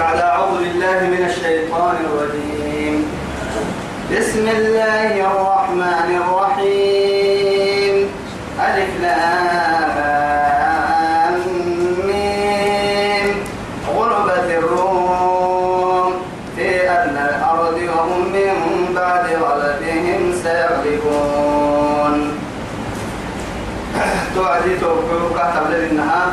[0.00, 2.94] بعد أعوذ بالله من الشيطان الرجيم.
[4.12, 7.94] بسم الله الرحمن الرحيم.
[8.60, 9.76] ألف لام
[13.96, 16.12] غلبت الروم
[16.56, 18.56] في أدنى الأرض وهم من
[18.96, 22.14] بعد غلبهم سيغلبون.
[24.34, 26.30] توعدي توقعك قبل النهار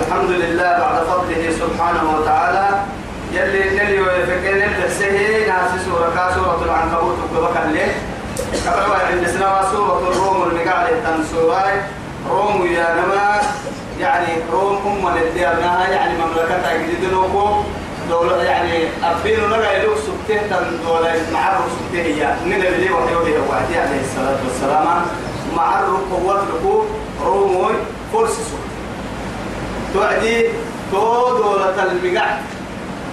[0.00, 2.77] الحمد لله بعد فضله سبحانه وتعالى.
[3.32, 7.92] يلي نلي ويفكين الحسيه ناس سورة سورة العنكبوت وكبك الليل.
[8.66, 11.82] قبل عند سنة سورة الروم المقالة تنسورة
[12.30, 13.40] روم يا نما
[14.00, 17.62] يعني روم أم للديارناها يعني مملكة جديد نوكو
[18.10, 23.16] دولة يعني أبين لنا يلوك سبته تن دولة معرف سبته هي من اللي وحيه
[23.50, 25.02] وعدي عليه الصلاة والسلام.
[25.56, 26.84] معرف قوات لكو
[27.24, 27.72] روموي
[28.12, 28.78] فرس سبته
[29.94, 30.46] توعدي
[30.92, 32.26] تو دولة المقع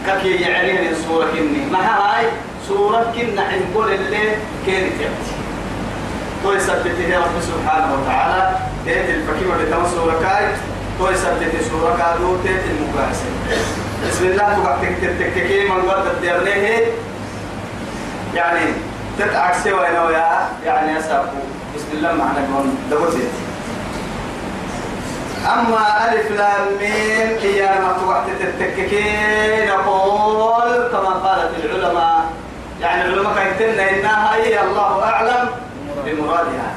[0.07, 1.65] ككي يعني سورة كني.
[1.71, 2.25] ما هاي؟
[2.67, 4.23] سورة كنا عند كل اللي
[4.67, 5.35] كانت يبتي
[6.43, 8.57] تو يثبته رب سبحانه وتعالى.
[8.85, 10.47] تيت الفكيمة بتم سورة كاي.
[10.99, 12.35] تو يثبته سورة كادو.
[12.43, 13.31] تيت المقاسم
[14.09, 16.85] بسم الله تبقى تك تك تك من قد الديرنيه
[18.35, 18.61] يعني
[19.19, 21.41] تتعك سوى نويا يعني أسابقو
[21.75, 23.23] بسم الله معنا قول دبوتي
[25.53, 29.67] أما ألف لام ميم هي ما توقت تتككين.
[29.67, 32.25] نقول كما قالت العلماء
[32.81, 35.49] يعني العلماء كيتنا إنها هي الله أعلم
[36.05, 36.69] بمرادها.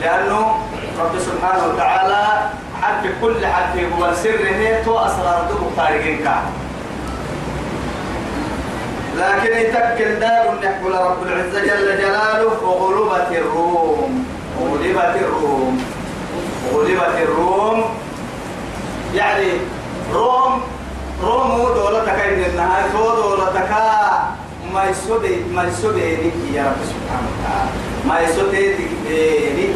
[0.00, 0.58] لأنه
[1.00, 2.50] رب سبحانه وتعالى
[2.82, 6.28] حد كل حد هو سره تو أسرار دبو خارجين
[9.16, 14.26] لكن يتكل دار نحو رب العزة جل جلاله وغلبت الروم
[14.60, 15.84] غلبت الروم
[16.72, 17.84] غلبت الروم.
[19.14, 19.52] يعني
[20.12, 20.62] روم
[21.22, 23.70] روم دولتك إن النهاية دولتك.
[24.74, 26.00] ما يسودي ما يسودي
[26.54, 27.70] يا رب سبحانه وتعالى.
[28.08, 29.68] ما يسودي دي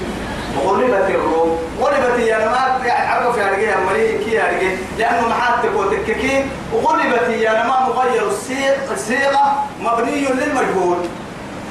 [0.65, 1.59] غلبت الروم.
[1.81, 2.57] غلبت يا ما
[2.87, 8.93] عرف يا رجال مري كي يا رجال لأنه محاتك وتككي وغلبت يا ما مغير الصيغة
[8.93, 10.97] الصيغة مبني للمجهول.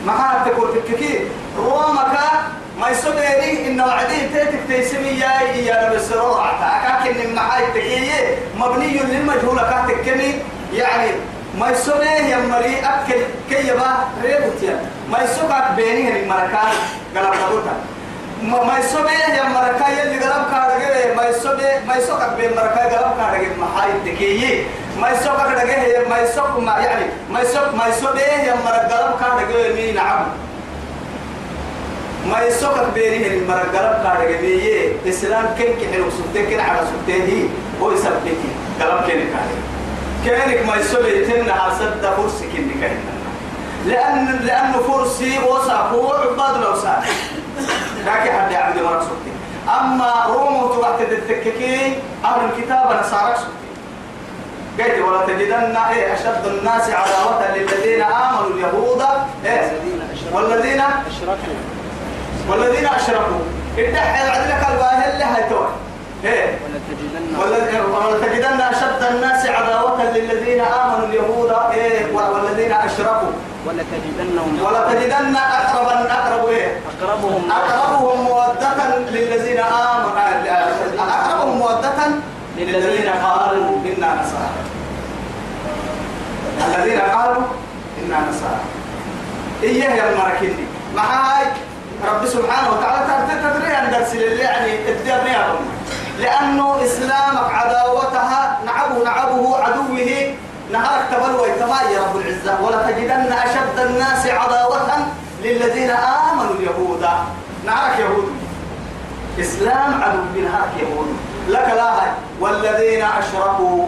[0.06, 1.20] محاتك وتككي
[1.58, 2.18] رومك
[2.80, 9.60] ما يسودي إن وعدين تيتك تيسمي يا يا نبي السرور أكاكن معاي تكيه مبني للمجهول
[9.60, 10.36] أكاتك كني
[10.74, 11.12] يعني
[11.60, 13.92] ما يسودي يا مري أكل كي يبا
[14.24, 14.80] ريبوتيا.
[15.12, 16.74] ما يسوقك بيني المركان
[17.16, 17.74] قال قبوتا
[18.44, 23.18] ما ما يسودي يا مركا يلي قلب كارجة ما يسودي ما يسوقك بين مركا قلب
[23.18, 24.64] كارجة محاي تكيه
[25.02, 29.74] ما يسوقك دقيه ما يسوق ما يعني ما يسوق ما يسودي يا مركا قلب كارجة
[29.74, 30.26] مين عم
[32.32, 37.48] ما يسوقك بينه المرق قلب كارج بيه إسلام كن كحلو؟ سبتين كن على سبتين هي.
[37.82, 38.42] هو يسبتك.
[38.82, 39.60] قلب كن كارج
[40.26, 43.16] كأنك ما يسوي تنا حسد فرس كن كهنا
[43.86, 47.04] لأن لأنه فرسي وصف هو عباد لو سار
[48.06, 49.36] لكن حد يعبد مرق سبتين.
[49.80, 51.94] أما روم تبعت تتككي
[52.26, 53.76] أهل الكتاب نصارى سبتين.
[54.80, 59.04] قلت ولا تجدن إيه أشد الناس عداوة للذين آمنوا اليهود.
[59.46, 59.72] إيه؟
[60.34, 61.75] والذين أشركوا
[62.50, 63.42] والذين أشركوا.
[63.78, 65.70] ادعي عدلك الباهل اللي هيتوه
[66.24, 66.60] إيه.
[66.64, 67.36] ولتجدن
[67.96, 71.52] ولتجدن أشد الناس عداوة للذين آمنوا اليهود.
[71.72, 72.14] إيه.
[72.14, 73.32] والذين أشركوا.
[73.66, 76.80] ولتجدنهم ولتجدن أقرب أقرب إيه.
[77.02, 80.12] أقربهم أقربهم مودة للذين آمنوا.
[81.00, 82.00] أقربهم مودة
[82.58, 84.62] للذين قالوا إنا نصارى.
[86.68, 87.44] الذين قالوا
[88.06, 88.60] إنا نصارى.
[89.64, 91.46] إيه يا المركني معاي
[92.12, 93.06] رب سبحانه وتعالى
[93.44, 95.56] تدري أن درس يعني الدنيا
[96.20, 100.36] لأنه إسلامك عداوتها نعبه نعبه عدوه
[100.72, 101.48] نهارك تبلوى
[101.94, 102.62] يا رب العزة.
[102.62, 105.08] ولا تجدن أشد الناس عداوة
[105.44, 107.06] للذين آمنوا اليهود.
[107.66, 108.32] نعرك يهود.
[109.40, 111.18] إسلام عدو بنهارك يهود.
[111.50, 112.12] لك لا هاي.
[112.40, 113.88] والذين أشركوا.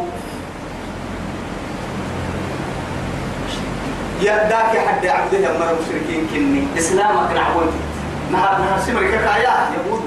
[4.21, 6.67] يداك حد عبده مر مشركين كني.
[6.77, 7.86] إسلامك نعبوتي
[8.31, 10.01] نهار نهار سمرك كايا يهود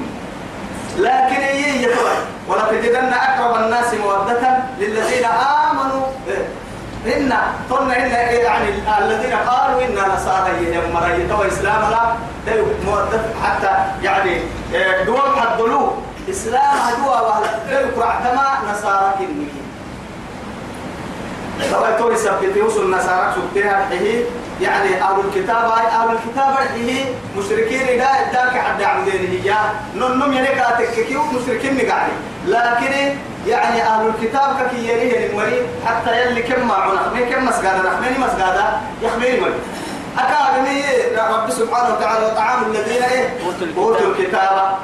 [0.98, 2.10] لكن هي يتوى
[2.48, 4.40] ولا تجدن أقرب الناس مودة
[4.78, 6.06] للذين آمنوا
[7.06, 7.32] إن
[7.70, 8.68] طلنا إن يعني
[9.04, 12.02] الذين قالوا إنا نصارى يوم مريتوا إسلام لا
[12.86, 13.70] مودة حتى
[14.02, 14.40] يعني
[15.06, 15.90] دول حدلوا
[16.30, 19.46] إسلام هدوا وهلا ده يقرأ دما نصارى كني
[21.72, 24.24] لو توي سبت يوصل النصارى سبتها حيه
[24.60, 27.04] يعني أهل الكتاب هاي أهل الكتاب حيه
[27.38, 28.04] مشركين لا
[28.62, 29.54] حد عمدين هي.
[29.96, 32.12] نم نم يعني كاتك كيو مشركين مقعدي
[32.46, 33.14] لكن
[33.46, 37.02] يعني أهل الكتاب كي يليه المريض حتى يلي كم ما عنا.
[37.10, 38.64] خمين كم مسجادة رحمني مسجادة
[39.02, 39.54] يخميني مريض
[40.18, 40.82] أكاديمي
[41.16, 43.28] رب سبحانه وتعالى وطعام الذين إيه؟
[43.76, 44.78] أوتوا الكتاب.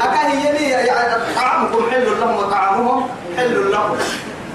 [0.00, 3.96] أكاهي يلي يعني طعامكم حل لهم وطعامهم حل لهم.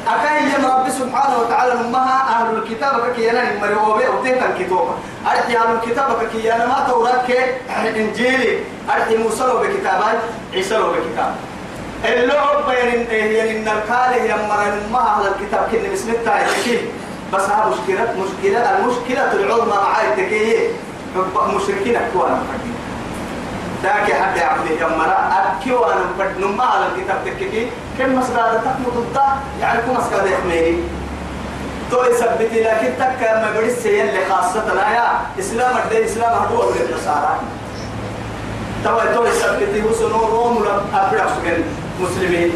[0.08, 4.90] أكاهي يم رب سبحانه وتعالى نمها أهل الكتاب كي أنا مريوبة وتيتا الكتابة
[5.26, 6.86] أرحي أهل الكتاب كي أنا ما
[7.28, 7.40] كي
[8.02, 8.60] إنجيلي.
[8.90, 10.20] أرحي موسى بكتابات
[10.54, 11.36] عيسى بكتاب.
[12.06, 14.50] اللعب بين يعني إن الكاله يم
[14.92, 16.80] ما أهل الكتاب كني مسمتها كي
[17.34, 20.70] بس ها مشكلة مشكلة المشكلة العظمى معاي تكيه
[21.56, 22.44] مشركين أكوانا
[23.83, 25.18] ذاك حد عبد يمرا
[25.59, 27.68] أكيو أنا بد نما على الكتاب تككي.
[28.00, 29.19] كم مسألة تكمل ضد
[29.62, 30.77] يعني كم مسألة يحميني
[31.91, 35.07] تو يثبتي لكن تك ما بدي السيل اللي خاصة لا يا
[35.39, 37.39] إسلام الدين إسلام هدوء ولا النصارى
[38.83, 41.63] تو تو يثبتي هو سنو روم ولا أبدا سجن
[42.00, 42.51] مسلمين.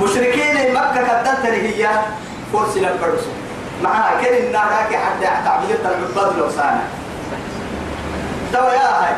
[0.00, 1.88] مشركين مكة كدلت هي
[2.52, 3.24] فرس لبرس
[3.82, 6.82] معها كل النار حتى تعبد العباد لو سانا
[8.52, 9.14] دوا يا هاي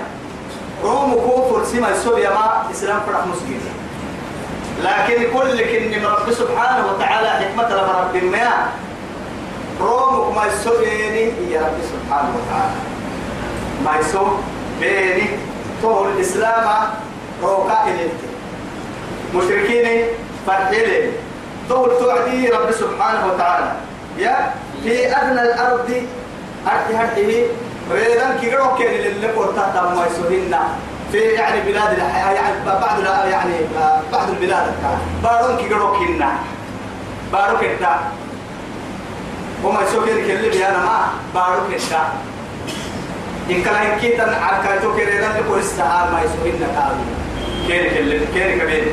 [0.84, 3.60] روم كوفر سما السوريا ما إسلام فرح مسلم
[4.82, 8.66] لكن كل كن رب سبحانه وتعالى حكمة لما رب ما
[9.80, 12.74] روم ما السوريا يا رب سبحانه وتعالى.
[13.84, 14.38] ما يسوع
[14.80, 15.26] بيني.
[15.82, 16.88] طول الإسلام
[17.42, 18.12] روكا إليك.
[19.34, 20.06] مشركين
[20.46, 21.10] فرحيلي
[21.68, 23.72] طول توعدي رب سبحانه وتعالى.
[24.18, 26.06] يا في أدنى الأرض
[26.66, 27.46] أرض
[27.92, 30.68] هذه وإذا كيرو كان اللي قلت تام ما يسوهنا
[31.12, 33.00] في يعني بلاد يعني بعض
[33.30, 33.54] يعني
[34.12, 34.72] بعض البلاد
[35.22, 36.32] بارون كيرو كنا
[37.32, 38.00] بارو كتا
[39.64, 42.12] وما يسوكر كل بيانا ما بارو كتا
[43.50, 47.04] إن كان هنكيتا عكايتو كيرينا لكو استعار ما يسوهنا كابي
[47.66, 48.92] كيري كل كيري كبير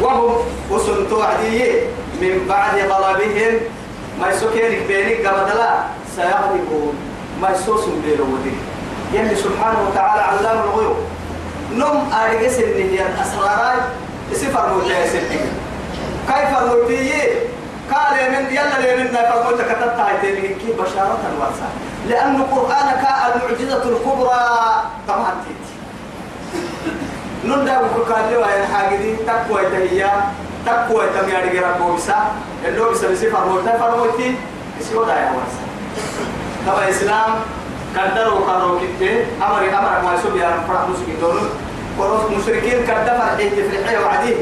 [0.00, 0.34] وهم
[0.70, 1.72] وسنتو عديه
[2.20, 3.54] من بعد غضبهم.
[4.20, 5.84] ما يسوكر بينك قبضلا
[6.16, 7.09] سيغلبون
[7.42, 8.54] ما يسوس بيرو ودي
[9.12, 10.96] يلي سبحانه وتعالى علام الغيوب.
[11.74, 13.76] نم أرجس اللي هي الأسرار
[14.32, 15.40] سفر موتى سفر
[16.28, 17.12] كيف الموتي
[17.92, 21.70] قال من يلا لمن فرموت كتبت هاي كي بشارة واسعة
[22.08, 22.88] لأن القرآن
[23.34, 24.40] المعجزة الكبرى.
[25.08, 25.74] طبعا تيتي.
[27.44, 29.16] نندا بكال لوا يا حاجدي.
[29.16, 30.32] تقوى تهيا.
[30.66, 32.32] تقوى تمياري جرا بوسا
[32.64, 34.34] اللي بس بسفر موتى فرموتي
[34.80, 35.32] يسوع ده يا
[36.66, 37.30] طبعا الإسلام
[37.96, 41.40] قدروا قالوا كده أمر أمر ما يسوي يا فرح مسلمين دول
[41.98, 44.36] قروس مشركين قد فرح في الحياة وعديه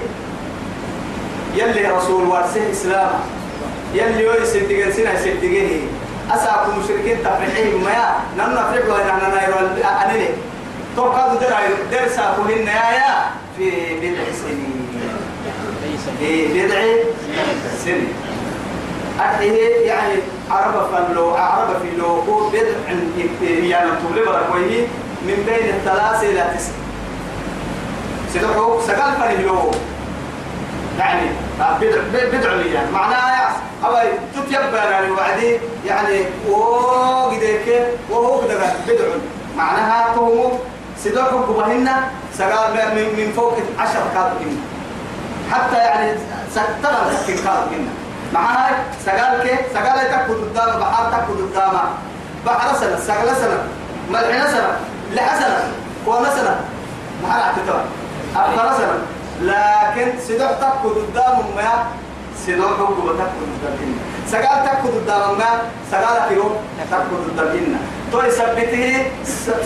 [1.54, 3.10] يلي رسول وارسه إسلام
[3.94, 5.88] يلي يوي سدقين سنة سدقين
[6.30, 9.58] أساكم مشركين تفرحين ما نحن نفرح وإن أنا نايرو
[10.04, 10.28] أنني
[10.96, 11.60] توقعوا درع
[11.92, 13.14] درسا كلنا يا يا
[13.56, 13.70] في
[14.00, 14.88] بضع سنين
[16.18, 16.80] في بضع
[17.84, 18.08] سنين
[19.20, 20.14] أتيه يعني
[20.50, 22.22] عرب فلو عرب في لو
[22.52, 22.92] بدع
[23.66, 24.86] يعني طول بركويه
[25.22, 26.72] من بين الثلاثة إلى تسع
[28.32, 29.70] سيدحو سقال فني لو
[30.98, 31.30] يعني
[31.80, 32.90] بدع بدع لي يعني.
[32.90, 34.02] معناها أبا
[34.36, 39.04] تتيبى يعني وعدي يعني وقديك وهو كده بدع
[39.56, 40.50] معناها تهمو
[41.02, 41.88] سيدحو قبهن
[42.38, 44.60] سقال من, من فوق عشر كاتبين
[45.52, 46.12] حتى يعني
[46.82, 47.88] ترى سكين كاتبين
[48.32, 51.74] معها سقال كي؟ سقال تكو قدام بحر تكو قدام
[52.46, 52.96] بحر سنة.
[52.96, 53.58] سقال سنة.
[54.10, 54.70] ملحنا سنة.
[55.12, 55.72] لحسنة
[56.04, 56.60] كونا سنة.
[57.22, 57.80] محل اعتتوا
[58.36, 58.98] أفضل سنة.
[59.40, 61.86] لكن سيدوح تكو قدام ما
[62.46, 63.78] سيدوح حقوق تكو قدام
[64.26, 65.50] سقال تكو قدام ما
[65.90, 66.50] سقال كيرو
[66.90, 67.78] تكو قدام
[68.12, 69.06] تو يثبته.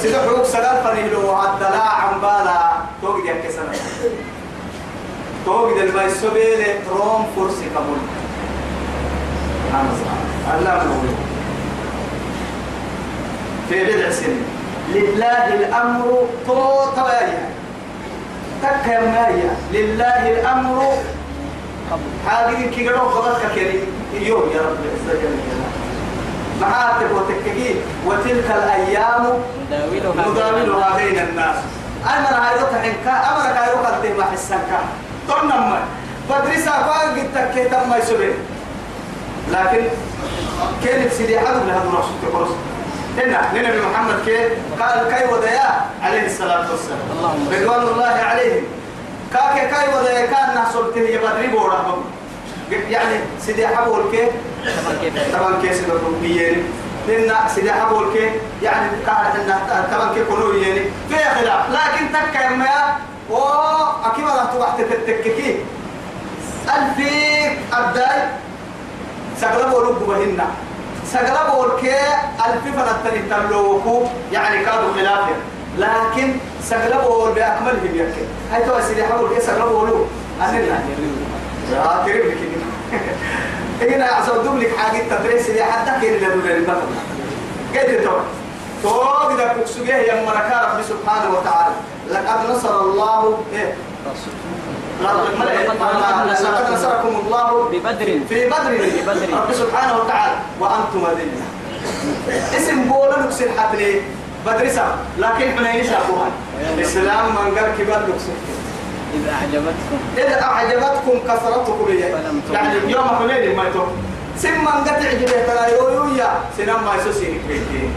[0.03, 3.73] سيدوح حقوق سقال فريلو الدلاع عن بالا توقي يا كسنة
[5.45, 6.63] توقي دل ما يسوبيل
[9.73, 10.79] فرسي كمول الله
[13.69, 14.45] في بضع سنين
[14.95, 17.49] لله الأمر تو توايا
[18.63, 20.93] تكا مايا لله الأمر.
[22.27, 23.11] هذه كي قالوا
[23.55, 25.71] كريم يوم يا رب العزة جل جلاله
[26.61, 27.75] معاتب وتككي
[28.07, 29.25] وتلك الأيام
[29.71, 31.57] نداولها بين الناس.
[32.07, 32.29] أنا
[32.61, 34.81] روح حنكا أمرك هاي روح قد ما حسنكا
[35.29, 35.79] تنم
[36.29, 38.35] فدرسا قال قد تكيت ما يسبين
[39.51, 39.85] لكن
[40.85, 42.49] كيف سيدي حد لها دراسة كبرس
[43.19, 45.71] هنا لنبي محمد كيف قال كي وديا
[46.03, 46.99] عليه الصلاة والسلام.
[47.53, 48.61] رضوان الله عليه
[49.33, 52.03] كاك كي وديا كان نحصل تهي بدري بورا
[52.71, 54.29] يعني سيدي حبول كيف
[55.33, 56.65] طبعا كيف سيدي ربيين
[57.09, 58.31] لأن سيدي حبول كي
[58.63, 59.55] يعني قاعد إن
[59.91, 60.81] كمان كي كنوا يعني.
[61.09, 61.71] في خلاف.
[61.71, 62.97] لكن تكا ما
[63.31, 63.37] و
[64.05, 65.57] أكيد ما تروح تتككي
[66.77, 68.23] ألفي أبداي.
[69.41, 70.47] سقلا بولو بهنا.
[71.13, 71.95] سقلا بول كي
[72.47, 75.35] ألفي فنتني تلوكو يعني كادوا خلافه.
[75.79, 80.07] لكن سقلا بول بأكملهم يكي هاي تو سيدي حبول كي سقلا بولو
[80.41, 80.83] أنا يا
[82.07, 82.37] كريم لك.
[83.93, 86.81] هنا عصودهم لك حاجة تدريس اللي حتى دول اللي بطل
[87.75, 88.17] قد تو.
[88.83, 91.75] تو إذا كوكسوجيه يا مركا رب سبحانه وتعالى.
[92.11, 93.75] لقد نصر الله إيه؟
[95.03, 98.09] لقد نصركم الله ببدر.
[98.29, 98.73] في بدر.
[98.97, 99.29] ببدر.
[99.37, 101.47] رب سبحانه وتعالى وأنتم أذلة.
[102.57, 104.01] اسم بولا نكسر حتى
[104.47, 106.29] بدر سام لكن حنين سابوها
[106.75, 108.37] الإسلام من قال كبار نكسر
[109.15, 109.99] إذا أعجبتكم.
[110.19, 111.87] إذا أعجبتكم كثرتكم.
[112.53, 113.89] يعني يوم حنين ما يتوب
[114.39, 117.91] سم من قد تعجبه ترى يويا سنام ما يسوسينك بيتي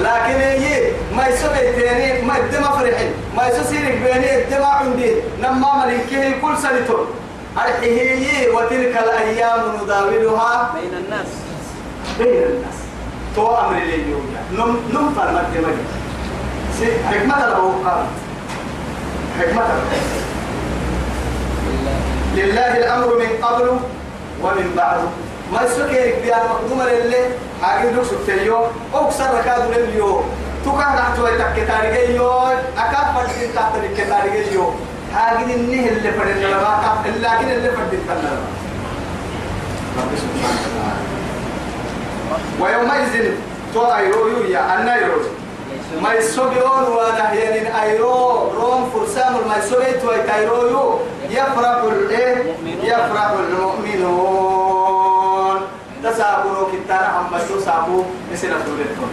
[0.00, 5.12] لكن هي ما يسوي تاني ما يدم فرحين ما يسوسينك بيني يدم عندي.
[5.42, 7.06] نما ملكه كل سنة.
[7.82, 11.26] هي وتلك الأيام نداولها بين الناس.
[12.18, 12.78] بين الناس.
[13.36, 18.06] تو أمر لي يويا نم نم فرمت دمجي حكمة قال
[19.40, 19.82] حكمة له
[22.34, 23.68] لله الأمر من قبل
[24.42, 25.00] ومن بعد.
[25.52, 27.30] ما يسكر بيان مقدومة لله
[27.62, 28.56] حاجة دوك سبتيو
[28.94, 30.22] أو كسر ركاد لليو
[30.64, 32.30] توكا نحتو يتك تاريجيو
[32.78, 34.64] أكاد فردين تحت الكتاريجيو
[35.14, 38.38] حاجة النه اللي فردين لما لكن اللي فردين فردين
[39.98, 41.08] رب سبحانه وتعالى
[42.60, 43.34] ويومئذ
[43.74, 45.26] تو أيرو يا النيروز
[46.02, 50.98] ما يسوبيون وأنا هينين ايرو روم فرسام ما يسوبيت ويتايرو
[51.30, 54.67] يفرح الايه يفرح المؤمنون
[56.04, 59.10] تسابروا كتانا عم بسو سابو مثل سورتهم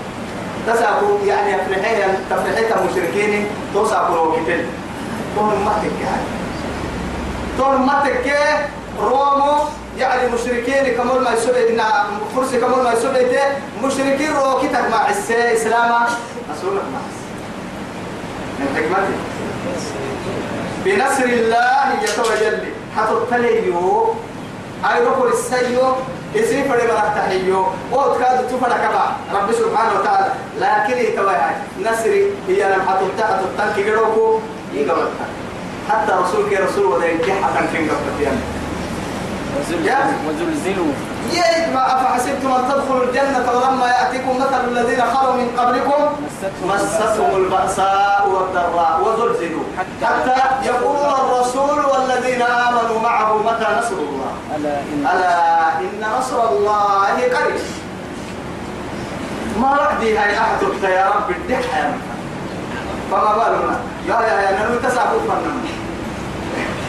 [0.67, 4.65] تسابو يعني يفرحين تفرحين المشركين تو سابروا كتل
[5.35, 6.05] تون ما تكي
[7.57, 8.33] تون ما تكي
[9.01, 9.57] رومو
[9.97, 11.81] يعني مشركين كمول ما يسوي إن
[12.35, 13.39] فرس كمول ما يسوي
[13.83, 16.07] مشركين روكتك مع السي إسلاما
[16.53, 16.99] أسولك مع
[18.59, 19.17] من حكمته.
[20.85, 22.57] بنصر الله يتوجل
[22.97, 24.13] حتى التليو.
[24.85, 25.95] أي ركول السيو
[26.35, 30.31] اسمي فري تحيو أو تكاد تفرا كبا رب سبحانه وتعالى.
[30.59, 31.35] لكن يتوي
[31.85, 34.39] نصري هي لم حتى تحت التنك جروكو
[34.73, 35.07] يقبل
[35.89, 38.37] حتى رسولك رسول وده يجي حتى كن قبل
[39.59, 40.93] وزلزلوا وزلزلوا.
[41.33, 46.01] يا ما أفحسبتم أن تدخلوا الجنة ولما يأتيكم مثل الذين خلوا من قبلكم
[46.67, 49.63] مستهم البأساء والضراء وزلزلوا.
[49.79, 56.49] حتى- حتى يقول الرسول والذين آمنوا معه متى نصر الله؟ ألا إن ألا إن نصر
[56.49, 57.59] الله قريب.
[59.61, 62.01] ما وحدي هاي أحدك يا رب الدحى يا رب.
[63.11, 63.79] فما بالنا.
[64.07, 65.13] يا يا يا نحن تسعة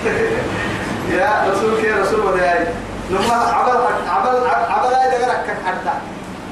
[1.13, 2.67] يا رسول كي رسول وداي
[3.11, 3.77] نما عبل
[4.09, 5.95] عبل عبل هاي دقرك حتى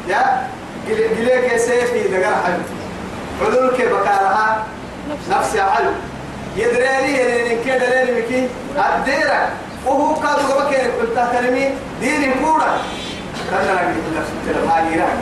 [0.08, 0.48] يا
[0.88, 2.58] قليك سيفي دقر حل
[3.40, 4.64] حلول كي بكارها
[5.30, 5.90] نفسي حلو
[6.56, 8.48] يدريني يعني إن كده لين مكي
[8.96, 9.48] الديرة
[9.86, 12.78] وهو كادو قبك قلت كلمي ديني كورا
[13.50, 14.30] كان لك نفس
[15.00, 15.18] راك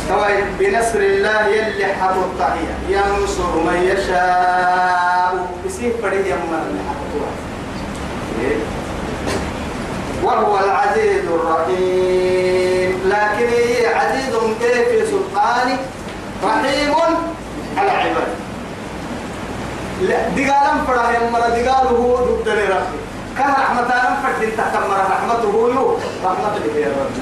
[0.00, 5.46] استوى بنصر الله يلي حط الطعية ينصر من يشاء.
[5.66, 7.30] بسيف فريد يمر اللي حطوها
[8.40, 8.56] إيه؟
[10.22, 12.92] وهو العزيز الرحيم.
[13.06, 15.78] لكن هي عزيز كيف سلطانه
[16.44, 16.94] رحيم
[17.76, 18.35] على عباده.
[20.00, 22.98] دقالم فرح يمر دقاله ضد ربي
[23.38, 25.98] كان رحمتان فرد تكمر رحمته يو.
[26.24, 27.12] رحمته يا رب.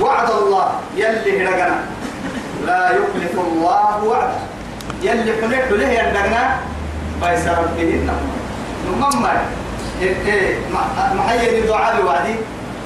[0.00, 1.78] وعد الله يلي هرقنا
[2.66, 4.38] لا يخلف الله وعده.
[5.02, 6.42] يلي حنيت له يندقنا
[7.22, 8.26] بيس ربه النمر
[8.86, 9.26] نمم
[11.18, 12.34] محيي دعاء وعدي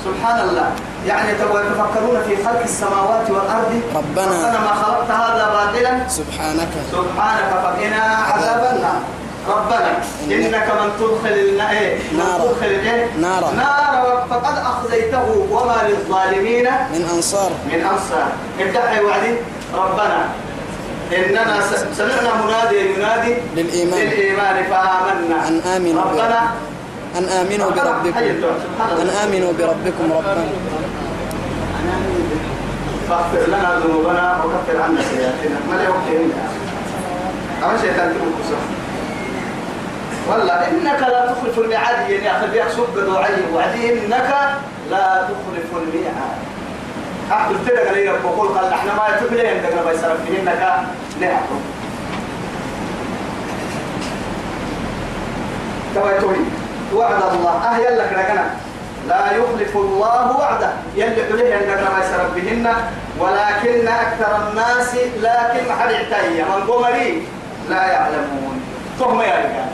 [0.05, 0.69] سبحان الله.
[1.09, 4.25] يعني تو يتفكرون في خلق السماوات والأرض ربنا.
[4.25, 9.01] ربنا ما خلقت هذا باطلا سبحانك سبحانك فقنا عذاب النار
[9.49, 9.91] ربنا
[10.31, 12.39] إنك من تدخل النا- إيه؟ نارا.
[12.39, 13.51] تدخل؟ نارا.
[13.53, 18.29] نارا فقد أخزيته وما للظالمين من أنصار من أنصار
[18.61, 19.35] ابدأ وعدي
[19.75, 20.19] ربنا
[21.17, 21.57] إننا
[21.99, 24.01] سمعنا منادي ينادي للإيمان.
[24.01, 26.41] للإيمان فآمنا أن آمنوا ربنا
[27.19, 29.09] أن آمنوا بربكم أن.
[29.25, 30.45] آمنوا بربكم ربنا
[33.09, 35.59] فاغفر لنا ذنوبنا وكفر عنا سيئاتنا.
[35.71, 36.49] ما لا وقت هنا
[37.65, 38.57] أما شيطان تقول كسر.
[40.29, 44.31] والله إنك لا تخلف الميعاد يعني أخذ بيك سب وعي وعدي إنك
[44.91, 46.39] لا تخلف الميعاد.
[47.33, 50.41] أحد تلقى لي وقول قال إحنا ما يتبلي عندك ما يسرف فيه.
[50.43, 50.87] إنك
[51.21, 51.43] نعم
[55.95, 56.05] كما
[56.95, 57.51] وعد الله.
[57.51, 58.51] أه يلا كنا
[59.09, 60.71] لا يخلف الله وعده.
[60.97, 62.67] يلي عليه أنك ما يسرف بهن.
[63.19, 67.27] ولكن أكثر الناس لكن اعتاية من قمري
[67.71, 68.61] لا يعلمون.
[69.01, 69.69] فهم يا رجال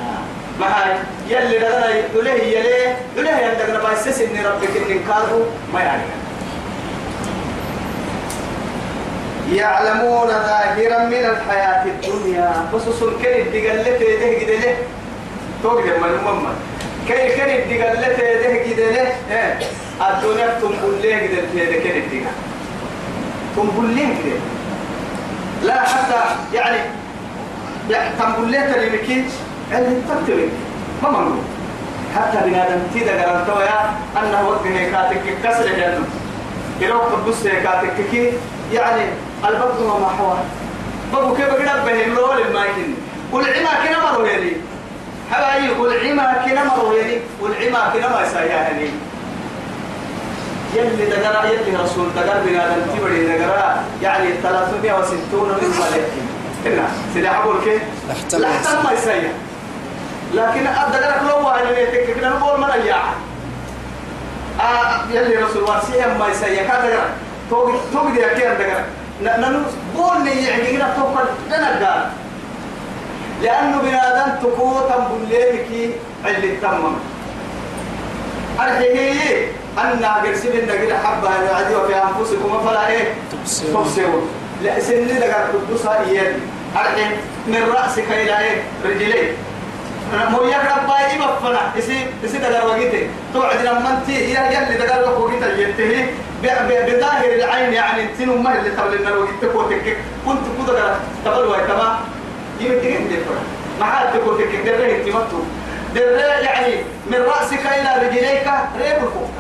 [0.60, 0.96] ما هاي؟
[1.28, 6.10] يلي لنا عليه يلي عليه أنك ما يسس إن ربك إن كادوا ما يعلم
[9.52, 12.52] يعلمون ظاهرا من الحياة الدنيا.
[12.72, 14.76] خصوصا كيف تقلت يده كده له
[15.62, 16.18] توقف من
[17.11, 19.12] المهم كيف كيف تقلت يده كده له
[20.00, 22.25] الدنيا تنقل له كده كده كيف
[23.56, 24.40] تقلت تنقل له كده.
[25.62, 26.20] لا حتى
[26.54, 26.78] يعني
[27.90, 29.25] يعني تنقل له تلمكيج
[29.73, 30.49] اللي تكتبك
[31.02, 31.38] ما منقول
[32.16, 36.06] حتى بنادم تيدا قرنتوا يا أنه وقت هيكاتك كسر جنة.
[36.80, 38.32] يروح تبص هيكاتك كي
[38.73, 39.02] يعني
[39.49, 40.38] البطن وما حواه.
[41.12, 42.96] بابو كيف قد بهم لول المايكين؟
[43.32, 44.56] والعما كنا مروا يلي
[45.33, 48.88] حبايي والعما كنا مروا يلي والعما كنا ما يسايا يعني.
[50.75, 56.12] يلي دقرا يلي رسول دقر بنادم تبري دقرا يعني 360 من ملائكة
[56.66, 57.83] هنا سيدي أقول كيف؟
[58.33, 59.33] لحتم ما يسايا.
[60.35, 62.99] لكن أدقرك لو واحد يتك كنا نقول من أيام
[64.61, 66.62] آه يلي رسول وارسيهم ما يسايا.
[66.62, 67.04] كذا
[67.50, 68.85] توقي توقي دي أكيد دقرا
[69.23, 69.59] ننو
[69.97, 72.11] بولني يعني هنا توقف دنا
[73.42, 75.94] لأنه بنادم تقوتا بليتك
[76.26, 76.94] اللي تمم
[78.60, 79.48] الحين
[79.78, 83.14] أن قرسل النقل حبة يعدي وفي أنفسكم فلا إيه؟
[83.72, 84.28] تبصرون
[84.62, 86.38] لا سن دقر قدوسها إيادي
[86.74, 87.10] الحين
[87.46, 89.32] من رأسك إلى إيه؟ رجليك
[90.30, 93.08] مو يقرب باي مفنا إسي إسي دقر وقيته.
[93.34, 96.06] توعد لما أنت يا يلي دقر وقيته ينتهي.
[96.42, 101.96] بظاهر العين يعني انت ما اللي تبل لنا وقت تكوتك كنت كده تبل واي تمام.
[102.61, 103.12] يمكن انت
[103.80, 105.40] ما حد تكوتك دره انت متو
[105.95, 106.75] دره يعني
[107.10, 108.47] من رأسك إلى رجليك
[108.78, 109.30] ريب الفوق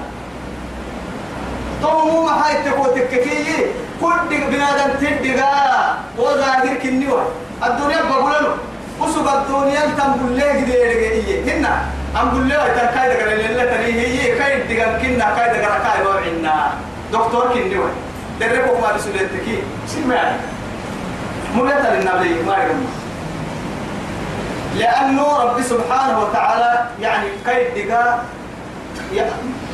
[1.82, 3.66] تو مو ما هاي تكوتك كي
[4.00, 7.20] كل بنادم تدقا وظاهر كنيوا
[7.66, 8.54] الدنيا بقول له
[9.00, 11.82] وسب الدنيا تنقول له كده هنا
[12.16, 16.70] أقول له تكاي دقر اللي تري هي كاي دقر كنا كاي دقر كاي وعنا
[17.12, 17.94] دكتور كني وين
[18.40, 19.46] دربوا ما رسولتك.
[19.86, 20.32] سمع
[21.56, 22.86] مو يتل النبي ما يرمى
[24.78, 28.24] لأنه رب سبحانه وتعالى يعني كيف دقا؟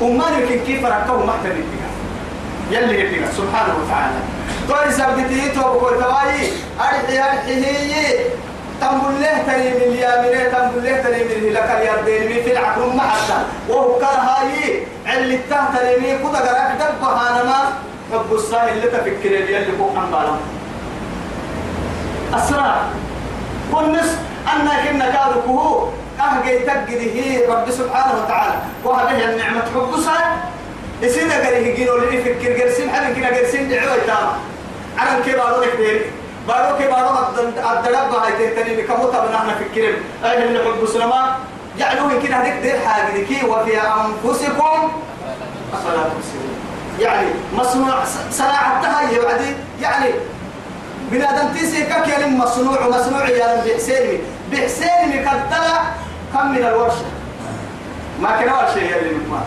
[0.03, 1.91] أمان يمكن كيف ركبوا محتل الدقا.
[2.71, 4.21] يلي الدقا سبحانه وتعالى.
[4.69, 8.15] طيب سبقتي توبكو تواي أرحي أرحي هي
[8.81, 13.39] تنقل له تني من اليامين تنقل له تني من لك اليردين في العقل حتى.
[13.69, 17.61] وهو كان هاي علي التحت تني كذا قرأت دبها أنا ما.
[18.13, 20.41] رب الساهل اللي تفكر اللي عن بالهم.
[22.35, 22.77] أسرع
[23.73, 24.11] والنص
[24.47, 25.89] أنا كنا كهو
[26.21, 28.55] أهجي تجد هي رب سبحانه وتعالى.
[28.85, 30.25] وهذه النعمة حب ساي
[31.03, 34.29] يصير قال يجينوا لي فكر جرسين حد كنا جرسين دعوة تام.
[34.99, 36.01] عرم كيف أقول لك بيري
[36.49, 41.37] بارو كيف أقول الدرب هاي تهتني بكموت أبنا إحنا فكرين أهل اللي حب سلما
[41.79, 44.93] جعلوه كده هذيك دير حاجة ذكي وفي أنفسكم
[45.73, 46.05] أفلا
[47.01, 47.95] يعني مصنوع
[48.31, 49.17] صناعة تهي
[49.81, 50.11] يعني
[51.13, 54.19] يعني بنادم تيسي ككلم مصنوع ومصنوع يا بحسيني
[54.53, 55.81] بحسيني كدلا
[56.33, 57.05] كم من الورشة.
[58.21, 59.41] ما كان ورشة يلي ما.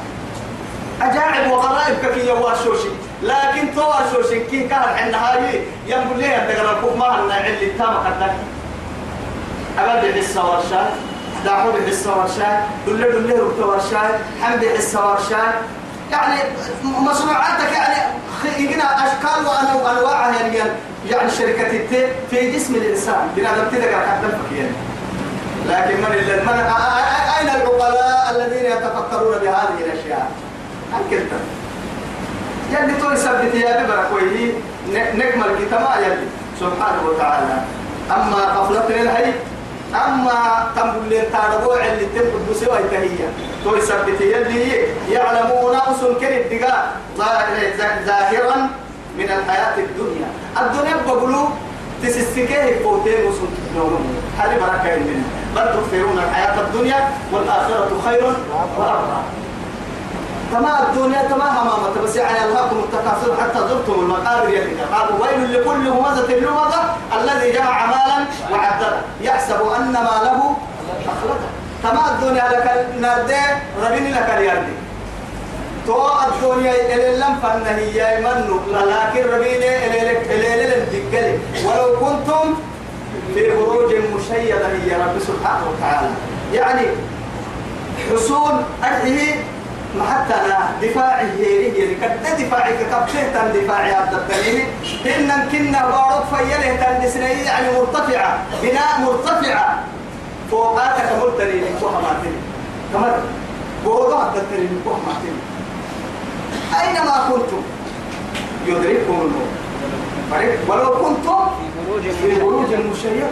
[1.02, 2.88] أجاعب وغرائب ككي يواشوشي
[3.24, 8.34] لكن تواشوشي كي كان عند هاي ينقل لي أنت قرر ما هنا علي التام قدك.
[9.80, 10.90] أبدا حصة ورشة
[11.46, 15.54] داحو بحصة ورشة دل دل ربط ورشة حمد حصة ورشة.
[16.12, 16.42] يعني
[16.84, 18.14] مصنوعاتك يعني
[18.58, 19.46] يجينا أشكال
[19.84, 20.72] وانواعها يعني.
[21.10, 21.70] يعني شركة
[22.30, 23.28] في جسم الإنسان.
[23.36, 24.72] بنا نبتدأ حتى يعني
[25.70, 26.10] لكن من
[26.46, 26.60] من
[27.40, 30.32] أين العقلاء الذين يتفكرون بهذه الأشياء؟
[30.94, 31.30] أنكلت
[32.72, 34.54] يلي تقول سبت يا ببركوي
[34.94, 36.28] نكمل كتما يلي
[36.60, 37.62] سبحانه وتعالى.
[38.12, 39.34] أما غفلتنا الهي
[39.96, 43.28] أما تنبل لين تاربوع اللي تنبل بسوى التهية
[43.64, 46.92] توي سبت يلي يعلمون أسن كن الدقاء
[48.06, 48.70] ظاهرا
[49.18, 50.28] من الحياة الدنيا.
[50.62, 51.48] الدنيا بقولوا
[52.04, 58.24] تسسكيه فوتين وسن نورهم هل بركة منها بل تؤثرون الحياة الدنيا والآخرة خير
[58.78, 59.22] وأبقى.
[60.52, 62.02] تما الدنيا تما همامة.
[62.04, 66.84] بس يعني ألهاكم التكاثر حتى زرتم المقابر يدك قالوا ويل لكل همزة لمزة
[67.22, 70.56] الذي جمع مالا وعدده يحسب أن ماله
[71.06, 71.50] أخلده
[71.84, 73.42] تما الدنيا لك نردي
[73.84, 74.74] ربيني لك اليردي
[75.88, 76.08] تو
[76.94, 82.56] إلى لم فن هي منو لكن ربيني إلى إلى لك ولو كنتم
[83.34, 86.10] في بروج مشيدة هي رب سبحانه وتعالى.
[86.54, 86.88] يعني
[88.12, 89.36] حصول أهله
[89.98, 92.38] ما حتى أنا دفاعي هي هي كد
[93.54, 94.68] دفاعي عبد الكريم.
[95.06, 97.10] إن كنا بارد فيله تن
[97.46, 99.84] يعني مرتفعة بناء مرتفعة.
[100.52, 102.32] فوقاتك مرتني من كوها ماتني.
[102.94, 103.20] كمر
[103.86, 104.24] بوضع
[106.82, 107.62] أينما كنتم؟
[108.68, 109.52] يدرككم الموت.
[110.68, 111.40] ولو كنتم
[112.22, 113.28] في بروج مشيدة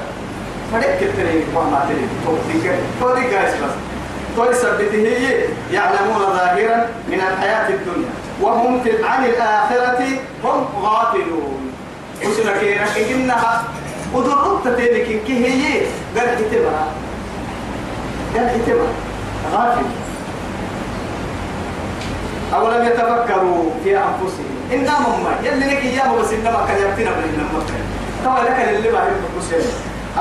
[0.71, 3.73] فريق كترين كوها ماتني توتيك توتيك بس
[4.37, 5.05] ويثبته
[5.71, 8.09] يعلمون ظاهرا من الحياة الدنيا.
[8.41, 10.03] وهم عن الآخرة
[10.43, 11.71] هم غافلون.
[12.25, 13.63] وسنا كيرا إنها
[14.13, 15.81] ودرت تلك كي هي
[16.17, 16.87] قال كتبها
[18.35, 18.91] قال كتبها
[19.53, 19.85] غافل.
[22.53, 24.51] أولم يتفكروا في أنفسهم.
[24.73, 27.63] إنما ما يلي لك إياه بس إنما كان يبتنا بالإنما
[28.25, 29.63] طبعا لك اللي ما يحب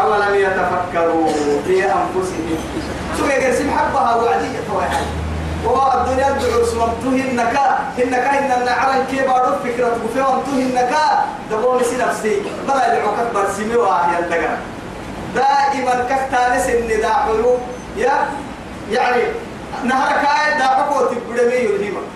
[0.03, 1.29] أولم يتفكروا
[1.67, 2.59] في أنفسهم.
[3.19, 5.05] سوى يرسم حبها وعدية واحد
[5.65, 12.43] وهو الدنيا الدعور سممته النكا النكا إن النعران كيبارو فكرة وفيهم النكا دبون سي نفسي.
[12.69, 14.57] بلا يدعوك برسمي واحد يلتقى
[15.35, 17.57] دائما كفتانس النداء حلو.
[17.97, 18.13] يا
[18.91, 19.23] يعني
[19.85, 22.07] نهرك آية داعوك وتبدمي يلهمك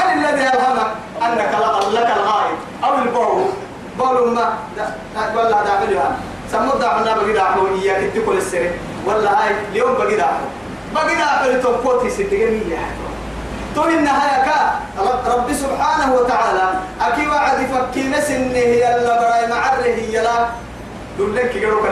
[0.00, 0.90] فللذي يلهمك
[1.22, 1.54] أنك
[1.92, 3.44] لك الغائب أو البعو
[3.98, 4.58] بول ما
[5.36, 6.16] ولا داخلها
[6.52, 8.70] سمود دعنا بقي داحو إياك تقول السر
[9.06, 10.44] ولا هاي اليوم بقي داحو
[10.94, 12.78] بقي داحو لتوقوتي ستجمية
[13.74, 14.80] تو النهاية كا
[15.26, 20.46] رب سبحانه وتعالى أكي وعد فكي نسنه يلا برأي معره يلا
[21.18, 21.82] دول لك يقولوا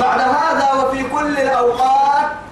[0.00, 2.43] بعد هذا وفي كل الأوقات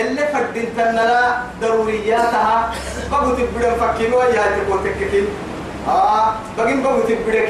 [0.00, 2.70] اللي فردين تنلا ضرورياتها.
[3.10, 5.26] بقوا تبدأ فكين ويا تقول تككين
[5.88, 7.48] آه بقين بقوا تبدأ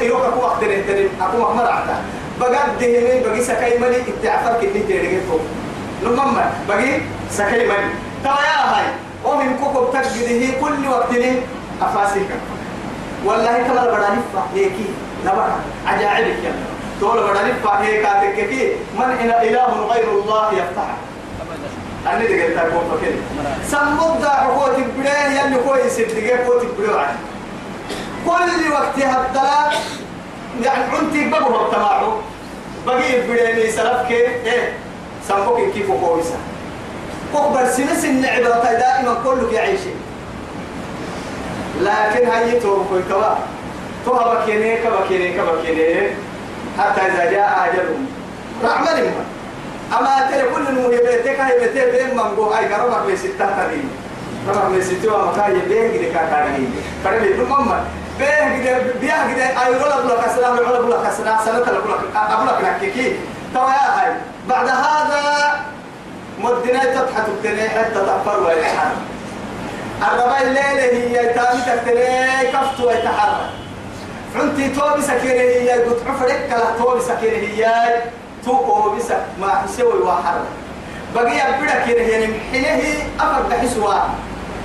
[0.00, 1.96] يروح أكو وقت نهترين أكو مهمر عتا
[2.40, 5.40] بقى دهني بقي سكاي ملي اتعفر كني تيرجع فوق
[6.02, 7.00] لما بقي
[7.30, 7.90] سكاي ملي
[8.24, 8.86] ترى يا هاي
[9.24, 11.32] ومن كوكب تجده كل وقت لي
[11.82, 12.28] أفاسيك.
[13.24, 14.86] والله كما بداني فهيكي
[15.26, 16.52] نبرا عجائبك يا
[17.00, 20.90] تقول بداني فهيك أتككي من إلى إله غير الله يفتح.
[22.06, 23.20] أنا دقيقة تكون فكري
[23.70, 27.16] سمود دا حقوق تبريه يلي كويس دقيقة كويس تبريه
[28.26, 29.70] كل وقت هبدلا
[30.62, 32.12] يعني عنتي بقوا التماعو
[32.86, 34.72] بقي بديني سلفك إيه
[35.28, 36.36] سموك كيف كويسة
[37.34, 39.80] كبر سنس النعبة دائما كلك يعيش
[41.80, 43.34] لكن هاي توقف كوا
[44.06, 46.10] توها بكيني كبكيني كبكيني
[46.78, 48.06] حتى إذا جاء أجلهم.
[48.64, 49.24] رحمة لهم
[49.92, 53.90] أما كل المهبتك هاي بتي بين منقو هاي كرمك بستة ترين
[54.48, 57.84] رمك بستة ومكاي بين كده كاكارين فرمي بمما
[58.18, 59.66] بيه كده بيه كده.
[59.66, 61.68] أيرو لك لك أسرع لك لك أسرع سنة لك
[62.16, 63.16] أقول لك نحكي
[63.54, 64.12] توا يا هاي
[64.48, 65.54] بعد هذا
[66.38, 68.96] مدنا تضحك الدنيا حتى تغفر ويتحرك.
[70.02, 73.50] الربا الليلة هي تامي تكتني كفت ويتحرك.
[74.36, 77.72] عنتي توبي سكينة هي قلت عفرك كلا توبي سكينة هي.
[78.44, 80.44] تو بس ما حسوي وحرك
[81.14, 82.82] بقي أبدا كده يعني حينه
[83.20, 83.94] أفرق حسوا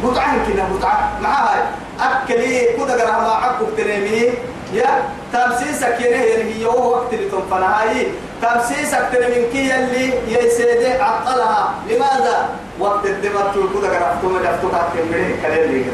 [0.04, 1.66] متعة كنا متعة معها
[2.00, 4.30] أكلي كده جرى ما عقب تنمي
[4.74, 8.08] يا تمسيسك يعني هي هو وقت اللي تنفنا هاي
[8.42, 15.36] تمسيسك تنمي كي اللي يسيد عقلها لماذا؟ وقت الدمر تقول كده جرى فتوم دفتوك أكمله
[15.42, 15.86] كلام لي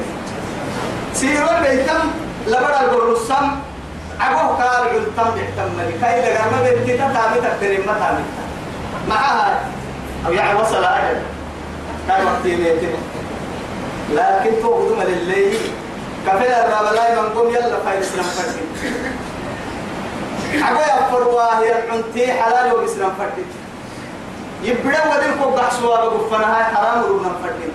[1.13, 2.09] سيرون بيتم
[2.47, 3.51] لبرا البرسم
[4.19, 8.23] عقوه قال علتم يحتم لي كاي لغا ما بنتي تتامي تكترين ما تامي
[9.09, 9.59] معها.
[10.27, 11.21] أو يعني وصل أجل
[12.07, 12.95] كاي وقتي ميتين
[14.13, 15.57] لكن تو قدوم للي
[16.27, 18.65] كفل الرب لا ينقوم يلا فايد إسلام فردي
[20.63, 23.45] حاجة يفروا هي العنتي حلال وإسلام فردي
[24.63, 27.69] يبدا ودين كو بحسوا بقفنا هاي حرام ورنا فردي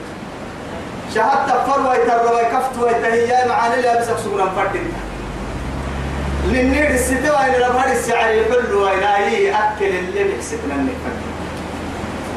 [1.15, 4.81] شهادة تفروا يتروا يكفت ويتهيا معاني لا بس سورا فردي
[6.49, 11.15] للنير الستة وين ربها السعر يحل ويناي أكل اللي بيحسبنا النفر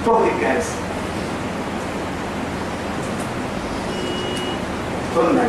[0.06, 0.66] توهي كاس
[5.18, 5.44] قلنا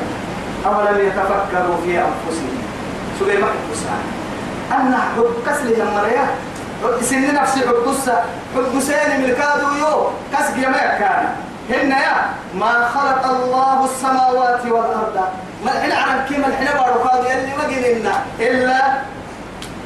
[0.66, 2.58] أولم يتفكروا في أنفسهم.
[3.18, 3.98] سوري ما حبسها
[4.72, 6.26] أنا حب كسل لما ريا
[7.00, 10.10] سن نفسي حبسها حبسين من الكادو يو.
[10.32, 11.28] كسق يا كان.
[11.70, 12.16] هن يا.
[12.54, 15.20] ما خلق الله السماوات والأرض.
[15.64, 18.80] ما الحين عرب كيما الحين بارو يلي ما قلنا إلا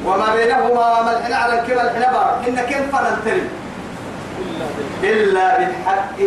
[0.05, 3.49] وما بينهما ما الحين عرب كيما الحين بارو إن كم فننتري
[5.03, 6.17] إلا بالحق.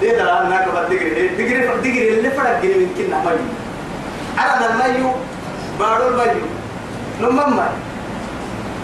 [0.00, 3.48] دي ده أنا كبر دقري دقري اللي فرق جري من كنا مجي
[4.38, 5.10] عرض الميو
[5.78, 6.46] بارو الميو
[7.20, 7.68] نمما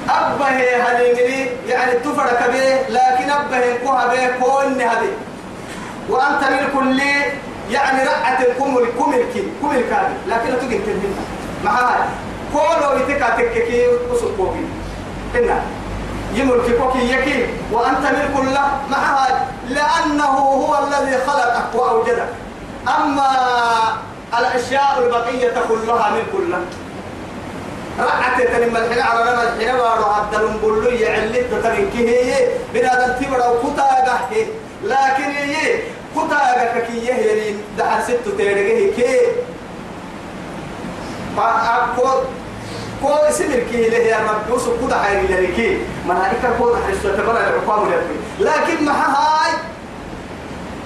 [0.08, 0.46] أبه
[0.87, 5.12] هذه يعني تفرق به لكن أبه كوها به كون هذه
[6.08, 7.00] وأنت من كل
[7.70, 10.16] يعني رأت الكمل كمل كي كمل كامل.
[10.28, 11.24] لكن تجد منها
[11.64, 12.00] مع هاي
[12.52, 14.64] كولو يتكا تككي وسقوكي
[15.35, 15.62] إنها
[16.35, 17.46] يملك كوكي يكي.
[17.72, 18.68] وأنت ملك له.
[18.90, 19.33] مع هاي
[19.68, 22.28] لأنه هو الذي خلقك وأوجدك.
[22.88, 23.31] أما
[24.38, 26.61] الأشياء البقية كلها ملك له.
[27.98, 33.46] رعت تنم الحين على رمى الحين وارو عبد المبلو يعلي تترين كي هي بنادم تبرا
[33.46, 33.88] وكتا
[34.85, 35.78] لكن هي
[36.26, 39.16] كتا كي يهرين دحر ست تيرجه كي
[41.37, 42.09] فأكو
[43.02, 45.78] كو سمر كي له يا رب يوسف كدا حيري لكي
[46.09, 47.88] ملائكة كو حرس تبرا العقاب
[48.40, 49.52] لكن ما هاي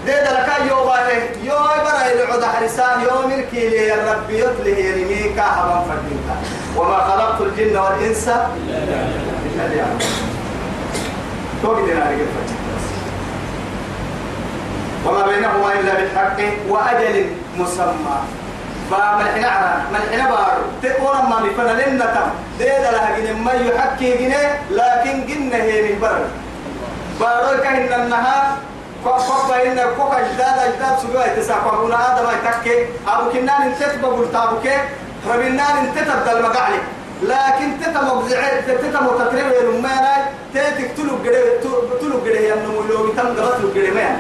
[0.07, 0.91] ده لك يوم
[1.45, 6.29] يوم برا يلعود حرسان يوم الكي لي يا رب يطلع يرمي كهبا فردينك
[6.77, 10.09] وما خلقت الجن والإنس إلا ليعبدون
[11.63, 12.27] توقي دينا رجل
[15.07, 16.39] وما بينهما إلا بالحق
[16.69, 17.27] وأجل
[17.59, 18.19] مسمى.
[18.91, 20.65] فملحنا عنا ملحنا بارو.
[20.83, 22.29] تقول ما مفنا لنا تم.
[22.59, 24.35] ديدا لها جن ما يحكي جن
[24.71, 26.19] لكن جن هي من بر.
[27.21, 28.57] بارو كهن النها
[29.05, 34.67] فقط إن فوق أجداد أجداد سجوا يتساقون ما يتكي أبو كنان انتت بقول تابوك
[35.31, 36.81] ربنا انتت بدل مقعلي.
[37.23, 40.15] لكن تتا مبزعي تتا متقرب يلمانا
[40.55, 41.43] تاتك تلو قري
[42.01, 44.17] تلو قري يمنو لو يتم قلت له قري مان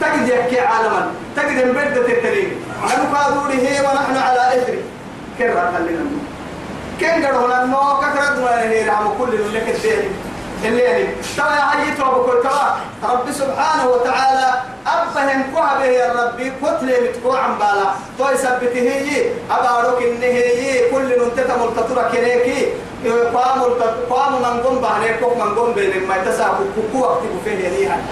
[0.00, 4.82] تجد يحكي عالما تجد البردة التريم نحن قادوري هي ونحن على إثري.
[5.38, 6.04] كرة خلينا
[7.00, 10.10] كن قرهنا النو كثرت ما هي رحم كل لك الدين
[10.64, 12.76] اللي يعني ترى يا حي توبك ترى.
[13.02, 14.48] رب سبحانه وتعالى
[14.86, 17.86] أبهم كوها به يا ربي كتلة متكوع عن بالا.
[18.18, 20.90] تو يثبته هي أبارك إن هي.
[20.90, 22.66] كل ننتت ملتطرة كنيكي
[23.34, 23.62] قام
[24.10, 28.02] قام من قم بهنيك من قم بين ما يتساق كوكو وقت فيه يعني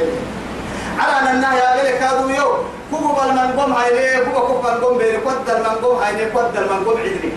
[1.00, 2.48] على أن يا كادو يو
[2.90, 6.60] كوكو بل من قم هاي كوكو كوكو من قم بين قدر من قم هاي قدر
[6.60, 7.32] من قم عدري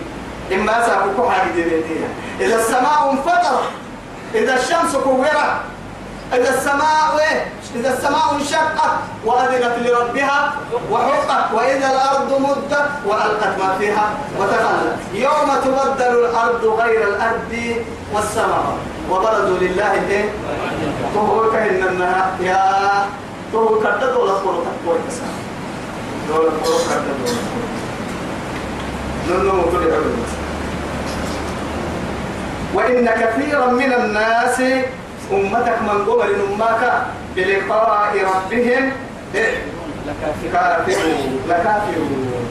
[0.52, 1.64] إما ساقو حاجة دي
[2.40, 3.64] إذا السماء انفطرت
[4.34, 5.54] إذا الشمس كورت
[6.32, 6.94] إذا السماء
[7.74, 8.92] إذا السماء انشقت
[9.24, 10.54] وأذنت لربها
[10.90, 17.76] وحقت وإذا الأرض مدت وألقت ما فيها وتخلت يوم تبدل الأرض غير الأرض
[18.14, 18.76] والسماء
[19.10, 20.30] وبرزوا لله إيه
[21.14, 21.82] فهو كأن
[32.74, 34.60] وإن كثيرا من الناس
[35.32, 36.82] أمتك من قبل أمك
[37.36, 38.92] بلقاء ربهم
[40.52, 42.46] كافرون لكافرون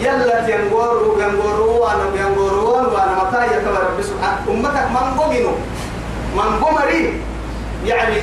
[0.00, 3.88] يلا ينقروا ينقروا وأنا ينقروا وأنا متى يكبر
[4.48, 5.46] أمتك من قبل
[6.36, 7.20] من قمري
[7.86, 8.16] يعني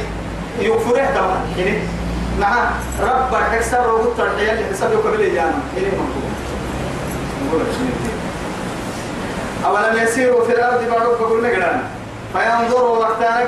[0.60, 1.42] يكفره دما
[2.40, 2.66] نعم.
[3.02, 5.60] رب حسر وقت الحياة اللي حسب يقبل إيانا.
[5.76, 6.10] من
[7.52, 7.66] قبل
[9.66, 11.84] أولم يسيروا في الأرض بعد فقلنا قرانا
[12.34, 13.46] فينظروا وقتنا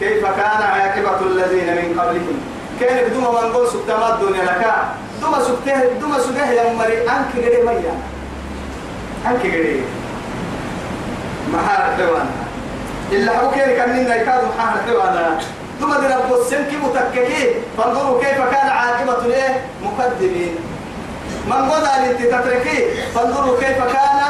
[0.00, 2.40] كيف كان عاقبة الذين من قبلهم؟
[2.80, 4.74] كان بدون من قول سبتما الدنيا لك؟
[5.22, 7.02] دوما سبته دوما سبته يا مري.
[7.02, 7.94] أنك غيري ميا
[9.26, 9.82] أنك غيري
[11.52, 12.30] محار حيوانا
[13.12, 15.38] إلا كيري كان من يكاد محار حيوانا
[15.92, 20.56] دي رب السمك متككي فانظروا كيف كان عاقبة الإيه؟ مقدمين.
[21.46, 24.20] من قول أن تتركي فانظروا كيف كان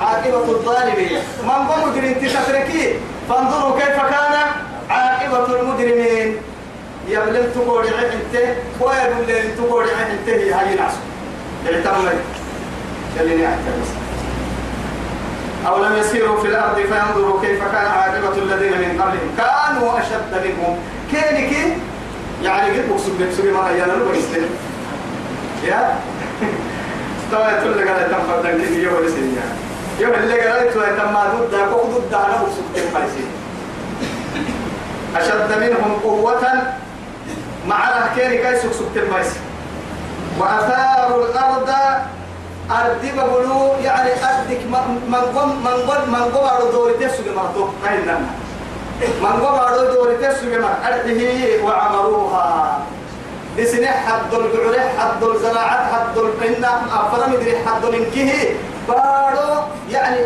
[0.00, 1.18] عاقبة الظالمين.
[1.42, 2.94] من قوم مجرم تتركي
[3.28, 4.34] فانظروا كيف كان
[4.90, 6.36] عاقبة المجرمين.
[7.08, 10.92] يبلن تقول عهنته ويبلن تقول عهنته هاي ناس
[11.66, 12.20] اعتمد.
[13.20, 13.86] يلي أعتمد.
[15.66, 19.36] أو لم يسيروا في الأرض فينظروا كيف كان عاقبة الذين من قبلهم.
[19.38, 20.78] كانوا أشد منهم.
[21.12, 21.78] كين كين
[22.42, 24.50] يعني قد بقصد بقصد ما يانا لو يسلم
[25.64, 25.94] يا؟
[27.32, 29.36] طيب تقول لك أنا تنفر تنكين يوم السنين
[30.00, 33.30] يوم اللي قرأت ويتم ضد كوك ضد على وسط الفارسين
[35.16, 36.42] أشد منهم قوة
[37.68, 39.36] مع رهكين كي سوق الفارس
[40.38, 41.70] وأثاروا الأرض
[42.70, 44.60] أرض بقولوا يعني أرضك
[45.08, 48.20] من قم من قم من قم على دور تسوق ما تو كايننا
[49.22, 51.20] من قم على دور تسوق ما أرضه
[51.64, 52.78] وعمروها.
[53.58, 58.32] لسنة حد الجعل حد الزراعة حد البنة أفرم يدري حد الانكه.
[58.88, 60.16] بارو يعني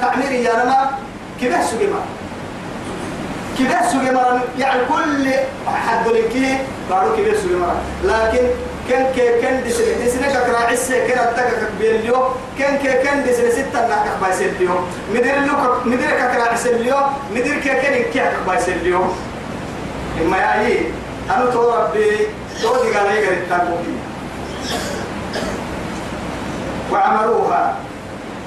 [0.00, 0.90] تعمير يا نما
[1.40, 2.00] كيف سجما
[3.92, 5.30] سوى مرة يعني كل
[5.66, 6.06] حد
[6.90, 8.44] قالوا كبير سوى مرة لكن
[8.90, 12.16] كان كي سنة دي سنة كرا عسى كان أتاك بيليو
[12.58, 14.74] كان كي كان دي سنة ستة ناك بايسليو
[15.14, 16.96] مدير لوك مدير كرا عسليو
[17.34, 19.00] مدير كي كان كي بايسليو
[20.22, 20.74] إما يعني
[21.30, 22.10] أنا تو ربي
[22.62, 23.96] تو دي قال قريت تاكوكي
[26.92, 27.76] وعملوها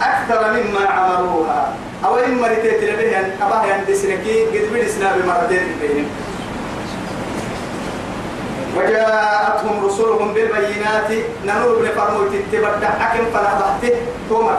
[0.02, 1.74] أكثر مما عملوها
[2.06, 6.08] أو إما رتيت لبهن أباها يندسنكي قد بدسنا بمرتين بينهم.
[8.80, 11.12] وجاءتهم رسلهم بالبينات
[11.46, 13.96] نمر بن فرموت تبدع حكم فنبحته
[14.30, 14.58] تومر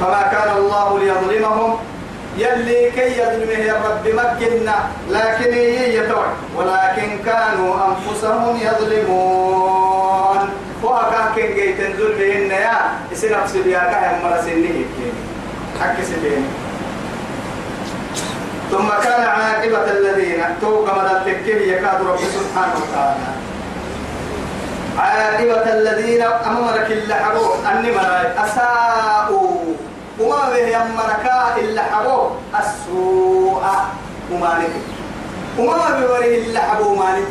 [0.00, 1.76] فما كان الله ليظلمهم
[2.38, 3.76] يلي كي يظلمه يا
[4.06, 4.74] مكنا
[5.10, 5.54] لكن
[5.98, 6.26] يتوع
[6.56, 10.50] ولكن كانوا أنفسهم يظلمون.
[10.82, 12.78] وأكا كن جيتن ظلمهن يا
[13.12, 14.84] يصير نفس بياكا هم مرسنه
[15.80, 16.69] حق سبينه
[18.70, 23.26] ثم كان عاقبة الذين توقع مدى التكيه يكاد رب سبحانه وتعالى.
[24.98, 28.26] عاقبة الذين أمرك اللحقوا أني مرأي.
[28.44, 29.60] أساءوا.
[30.20, 33.62] وما به يمركا اللحقوا السوء
[34.32, 34.74] ومالك.
[35.58, 37.28] وما بوره اللحقوا مالك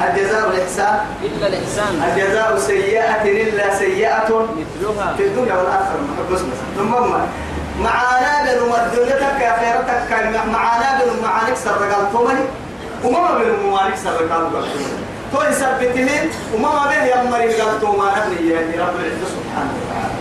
[0.00, 0.98] الجزاء الإحسان.
[1.22, 2.02] إلا الإحسان.
[2.08, 4.48] الجزاء سيئة إلا سيئة.
[4.58, 5.14] مثلها.
[5.16, 6.00] في الدنيا والآخرة.
[6.76, 6.92] ثم
[7.84, 10.10] معانا بنو الدنيا يا خيرتك
[10.52, 12.44] معانا بنو معانك سرقال تومني
[13.04, 15.10] وما بنو معانك سرقال تومني.
[15.32, 20.16] تو يثبتهن وما به يمر قال تو ما نبني يعني رب العزة سبحانه وتعالى.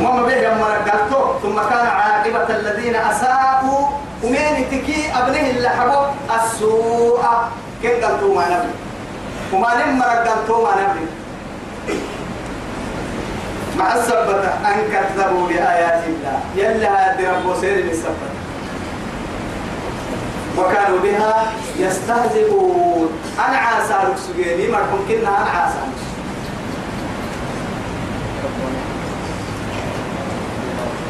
[0.00, 3.80] وما به يمر قال تو ثم كان عاقبة الذين أساءوا
[4.24, 7.24] ومين تكي أبنه اللي حبوا السوء.
[7.82, 8.74] كن قال تو ما نبني؟
[9.52, 11.06] وما نمر قال تو ما نبني؟
[13.78, 16.40] مع السبتة أن كذبوا بآيات الله.
[16.56, 18.36] يلا هذه رب سير السبتة
[20.58, 23.10] وكانوا بها يستهزئون.
[23.48, 23.94] أنا عاسى
[24.68, 25.78] ما كنا أنا عاسى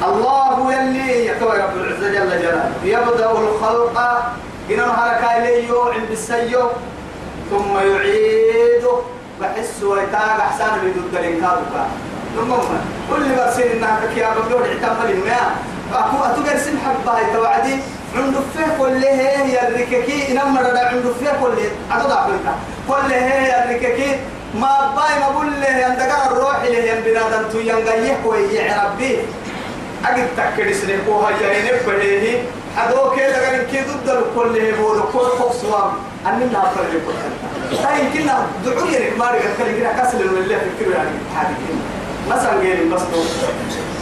[0.05, 2.73] الله يلي يكوى رب العزة جل جلاله.
[2.85, 3.99] يبدأ الخلق
[4.71, 6.71] إن هركا إليه عند السيو
[7.51, 8.97] ثم يعيده.
[9.41, 11.87] بحس ويتاق أحسان بيدو الدلين كادوكا
[12.37, 12.53] ثم
[13.11, 15.57] كل برسين إنها كيا بقول اعتمل الماء
[15.95, 17.77] أكو أتوقع سن حبها توعدي
[18.17, 21.59] عند فيه كل هي الرككي إنما رد عند فيه كل
[21.93, 22.47] أتوقع عبرك
[22.89, 24.17] كل هي الرككي
[24.55, 29.19] ما باي ما بقول له أنت قال الروح له ين بنادم تويان جاية ويجي ربي.
[30.07, 32.43] أجد تكري سنكوها يعينك بهيه
[32.77, 35.91] هذا كذا كان كي ضد الكل هي بقول كل فوق سوام.
[36.27, 40.95] أني أفرج كل هاي كنا دعوة يعني ما رجع كل كنا كسل من اللي فكروا
[40.95, 41.57] يعني هذه
[42.31, 43.21] مثلا غير بس تو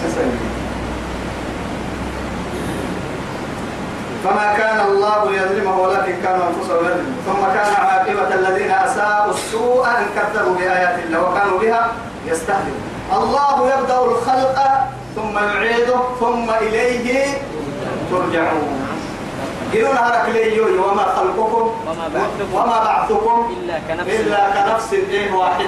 [0.05, 0.27] مثلا.
[4.25, 7.17] فما كان الله ليظلمه ولكن كانوا أنفسهم يظلمون.
[7.27, 11.93] ثم كان عاقبة الذين أساءوا السوء أن كذبوا بآيات الله وكانوا بها
[12.27, 12.83] يستهزئون.
[13.13, 14.59] الله يبدأ الخلق
[15.17, 17.27] ثم يعيده ثم إليه
[18.11, 18.94] ترجعون.
[19.83, 24.21] قلنا هرك لي وما خلقكم وما بعثكم وما بعثكم إلا كنفس.
[24.21, 25.67] إلا كنفس إيه واحدة.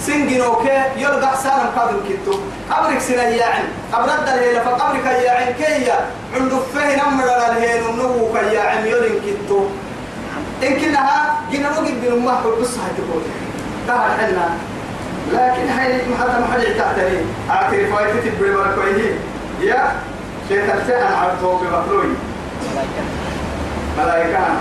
[0.00, 2.38] سنجنو كي يلقى حسانا قادم كتو.
[2.70, 3.64] قبرك سنة ياعن.
[3.92, 5.52] قبرد الهيلة فقبرك ياعن.
[5.52, 5.92] كي
[6.34, 9.60] عند فيه نمر الهيل ونوك ياعن يلين كتو.
[10.62, 13.22] إن كنها جينا نوجد بن أمه بس هتقول
[13.86, 14.48] تهر حنا.
[15.32, 19.18] لكن هاي محل محل تعتني أعترف فايتة تبري مركويه
[19.60, 19.92] يا
[20.48, 22.14] ترتاح عن عرضه بمخلوي
[22.72, 23.02] ملائكة.
[23.98, 24.56] ملائكة عن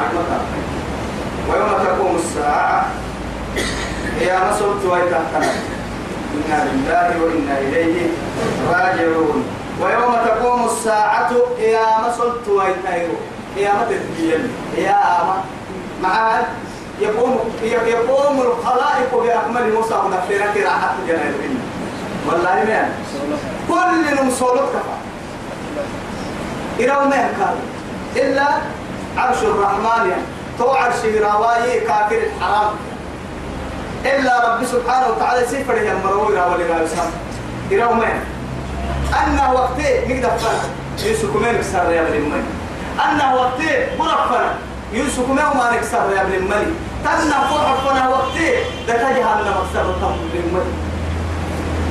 [1.49, 2.85] ويوم تقوم الساعة
[4.19, 5.51] هي مسلت ويتحتنا
[6.33, 8.07] إنا لله وإنا إليه
[8.73, 9.43] راجعون.
[9.81, 13.13] ويوم تقوم الساعة هي مسلت ويتحيرو
[13.55, 15.43] هي متتبين هي آما
[16.03, 16.45] معاد
[16.99, 19.93] يقوم يقوم الخلائق بأكمل موسى.
[19.95, 21.33] ونفسنا راحة جنائز
[22.27, 22.89] والله ما.
[23.69, 24.97] كل نمسولت كفا
[26.79, 27.55] إلى ما كان
[28.17, 28.47] إلا
[29.17, 30.09] عرش الرحمن.
[30.09, 30.23] يعني
[30.59, 32.71] تو عرش رواي كافر الحرام
[34.05, 37.11] إلا رب سبحانه وتعالى سفر يا مروي راولي لا يسام.
[37.71, 38.21] ما
[39.27, 40.69] أنه وقتي نقدر فنا
[41.09, 42.45] يوسف كمان كسر يا ابن الملك
[43.05, 44.53] أنه وقتي مرفنا.
[44.93, 46.67] يوسف كمان ما نكسر يا ابن الملك
[47.03, 48.51] تنا فوق فنا وقتي
[48.87, 50.73] ده تجهل مكسر الطم ابن الملك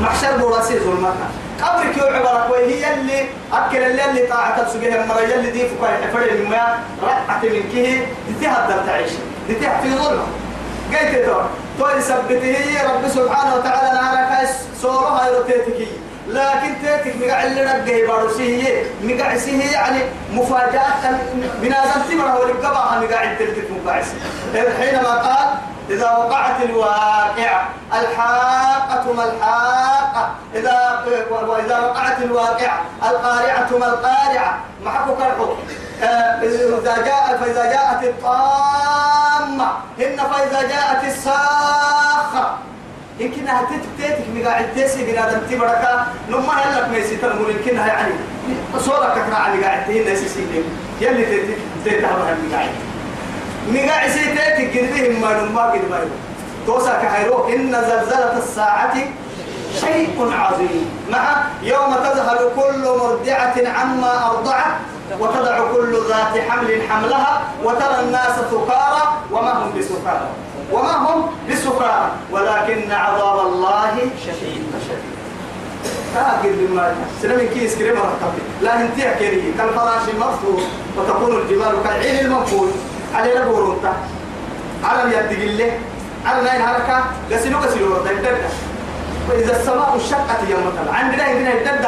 [0.01, 1.31] محشر براسي ظلمتها
[1.63, 6.23] قبرك يوم عبارك وهي اللي أكل اللي اللي طاعة تسجيها المرة اللي دي فكر حفر
[6.23, 8.01] الماء رقعت من دي
[8.41, 9.11] تهدر تعيش
[9.49, 10.27] دي في ظلمة.
[10.93, 11.45] قلت دور
[11.79, 12.57] تو يثبته
[12.95, 14.49] رب سبحانه وتعالى نارك
[14.83, 15.87] سورها يروتيتكي
[16.29, 20.01] لكن تيتك مقع اللي رقه بارسيه مقع سيه يعني
[20.33, 21.19] مفاجأة
[21.63, 24.07] بنادم تمره ولقبها مقع التلتك مقاعس
[24.81, 25.49] حينما قال
[25.91, 30.35] إذا وقعت الواقعة الحاقة ما الحاقة.
[30.55, 34.59] إذا وإذا وقعت الواقعة القارعة ما القارعة.
[34.85, 35.55] ما حكوا كرحوا
[36.03, 39.69] آه، إذا جاء فإذا جاءت الطامة
[39.99, 42.57] هن فإذا جاءت الساخة.
[43.19, 48.13] يمكن هتتك تيتك مقاعد تيسي بنادم تبركا نما هلك ما يسيطر مول يمكنها يعني.
[48.79, 50.63] صورة كتنا على قاعد تهين يسيطر
[51.01, 51.25] يلي
[51.87, 52.71] هبها مقاعد
[53.69, 56.09] مقاعد سيتيتك قربهم ما نما قد ما يبقى
[56.67, 57.49] توسع كحيرو.
[57.49, 58.95] إن زلزلة الساعة
[59.81, 60.91] شيء عظيم.
[61.11, 64.75] مع يوم تذهل كل مرضعة عما أرضعت
[65.21, 69.03] وتضع كل ذات حمل حملها وترى الناس سكارى
[69.33, 70.29] وما هم بسكارى.
[70.73, 72.11] وما هم بسكارى.
[72.31, 74.67] ولكن عذاب الله شديد.
[74.89, 75.17] شديد
[76.15, 80.61] فاقل بما سلم كيس كريم ركبي لا انتهى كريه كالفراش المرفوع
[80.97, 82.71] وتكون الجبال كالعين المنفوذ.
[83.15, 83.93] على لبورونتا
[84.85, 85.79] على يد الله
[86.27, 88.39] على نين حركة غسلوا غسلوا دندن
[89.31, 91.87] وإذا السماء انشقت يوم مثلا عندنا عندنا يدد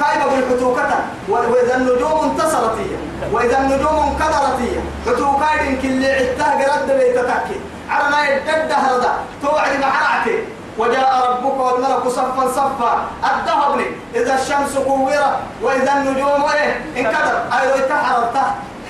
[0.00, 0.98] كايبة بالحتوكة.
[1.28, 2.96] وإذا النجوم انتصرت هي.
[3.32, 4.76] وإذا النجوم انقدرت هي.
[5.06, 9.12] حتوكايد كل عتاه قرد بيتتكي على نين يدد هذا.
[9.42, 10.38] توعد معرعتي
[10.78, 13.06] وجاء ربك والملك صفا صفا.
[13.24, 13.80] الذهب
[14.14, 15.36] إذا الشمس كورت.
[15.62, 18.36] وإذا النجوم إيه؟ انكدر أيضا تحررت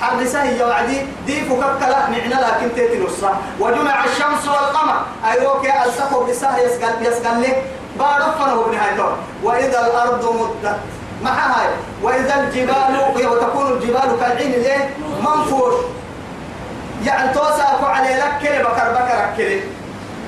[0.01, 3.37] حرسه هي وعدي ديفو كبكلا معنا لكن تيتي نصا.
[3.61, 5.01] وجمع الشمس والقمر.
[5.31, 7.63] أيوك ألسقوا بساه يسقل يسقل لك.
[7.99, 9.09] بارفنه بنهايته
[9.43, 10.77] وإذا الأرض مدت.
[11.23, 11.69] مع هاي.
[12.03, 14.91] وإذا الجبال وتكون الجبال كالعين الايه
[15.21, 15.75] منفوش.
[17.05, 19.61] يعني توسع على لك كلي بكر بكر كلي.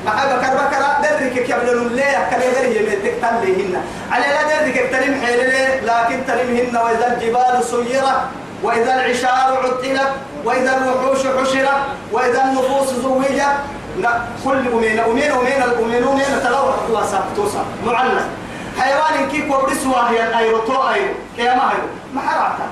[0.06, 5.40] مع بكر بكر درك كبل الليل كلي دري يمتك تليهن على لا درك تلم حيل
[5.86, 8.20] لكن تلمهن وإذا الجبال سيرت.
[8.62, 10.08] وإذا العشار عطلت
[10.44, 11.78] وإذا الوحوش حشرت
[12.12, 13.42] وإذا النفوس زوجت
[14.00, 18.26] لا كل أمين أمين أمين الأمين أمين تلوح الله سبتوسا معلق
[18.78, 22.66] حيوان كيف وبرسوا هي أيروتو أيرو كيما أيرو ما حرعتها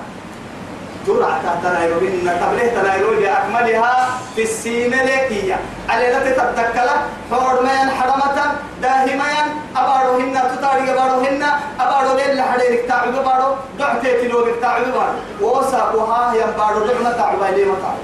[1.07, 6.89] جرعة تنايرو إن قبله تنايرو بأكملها في السيملكية على لا تتذكر
[7.31, 8.39] حور مين حرمة
[8.83, 9.47] داهمين
[9.77, 11.43] أباروهن تطاري أباروهن
[11.81, 15.19] أبارو ليل حريرك تعب بارو دعتي تلوك تعب بارو.
[15.41, 17.99] وساقوها ينبارو دعنا تعب لي مطعب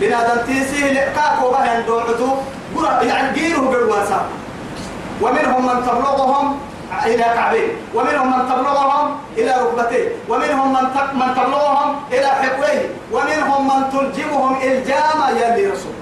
[0.00, 2.28] بنادم تيسي لقاكو بهن دوعتو
[3.02, 4.20] يعني جيره بالواسع
[5.22, 6.58] ومنهم من تبلغهم
[7.06, 10.82] إلى كعبين ومنهم من تبلغهم إلى ركبتين ومنهم من
[11.14, 15.92] من تبلغهم إلى حقويه ومنهم من تلجمهم إلجاما يا رسول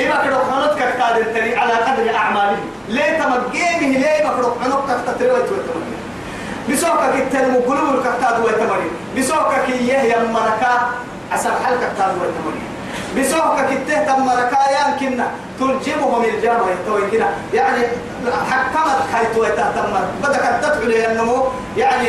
[0.00, 2.58] إما كده حنوت كتاد التري على قدر أعماله.
[2.88, 5.98] ليه تمجينه؟ ليه مكروه حنوت كتاد ويتمجين؟
[6.70, 8.90] بسوكك التلم قلوب كتاد ويتمجين.
[9.18, 10.90] بسوكك إياه يا مركا
[11.34, 12.68] أسر حلقة كتاد ويتمجين.
[13.18, 15.30] بسوكك التهتم مركايا كنا
[15.60, 17.22] تلجمهم الجامع يتوي
[17.54, 17.86] يعني
[18.50, 21.46] حكمت حيث يتهتم بدك تدعو لي النمو
[21.76, 22.08] يعني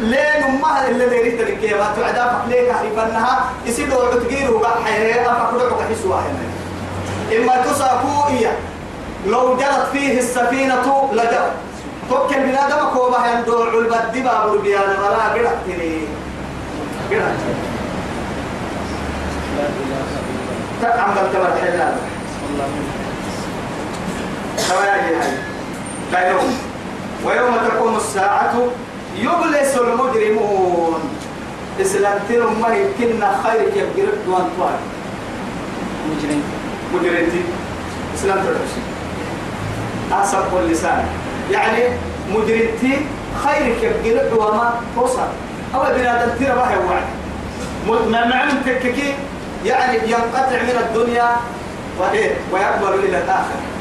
[0.00, 5.82] لين أمها اللي ديريت لك يا ما تعدا فقليك حريفنها يسيدوا عتقير وقع حيري أفكروا
[5.90, 6.20] حسوا
[7.36, 8.56] إما تساكوا إياه.
[9.26, 11.52] لو جرت فيه السفينة لجرت.
[12.10, 16.00] توكل بنادم كوبا يندور البد باب البيان ولا قرأت لي.
[17.10, 17.38] قرأت.
[20.82, 21.94] إلا تعم بالتمر حلال.
[26.30, 26.58] يوم
[27.24, 28.54] ويوم تقوم الساعة
[29.18, 31.00] يبلس المجرمون
[31.80, 34.78] إسلامتين ما يمكننا خير يبقر دوان طوال
[36.10, 36.42] مجرم
[36.94, 37.42] مجرمتي
[38.14, 38.82] إسلام تدرسي
[40.12, 41.04] أصب اللسان
[41.50, 41.82] يعني
[42.30, 43.06] مجرمتي
[43.44, 45.28] خير يبقر دوما توصل
[45.74, 49.14] أو بنادم ترى بها وعد معنى تككي
[49.64, 51.30] يعني ينقطع من الدنيا
[52.00, 53.77] وإيه ويقبل إلى الآخرة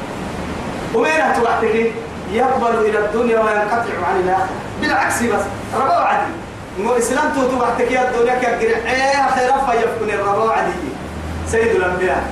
[0.97, 1.91] ومين هتوعدك
[2.31, 4.49] يقبل إلى الدنيا وينقطع عن الآخرة.
[4.81, 5.41] بالعكس بس
[5.75, 6.31] ربا عدي
[6.79, 7.41] مو إسلام تو
[7.79, 10.71] يا الدنيا كجرع إيه خير فيفكن الربا عدي
[11.47, 12.23] سيد الأنبياء.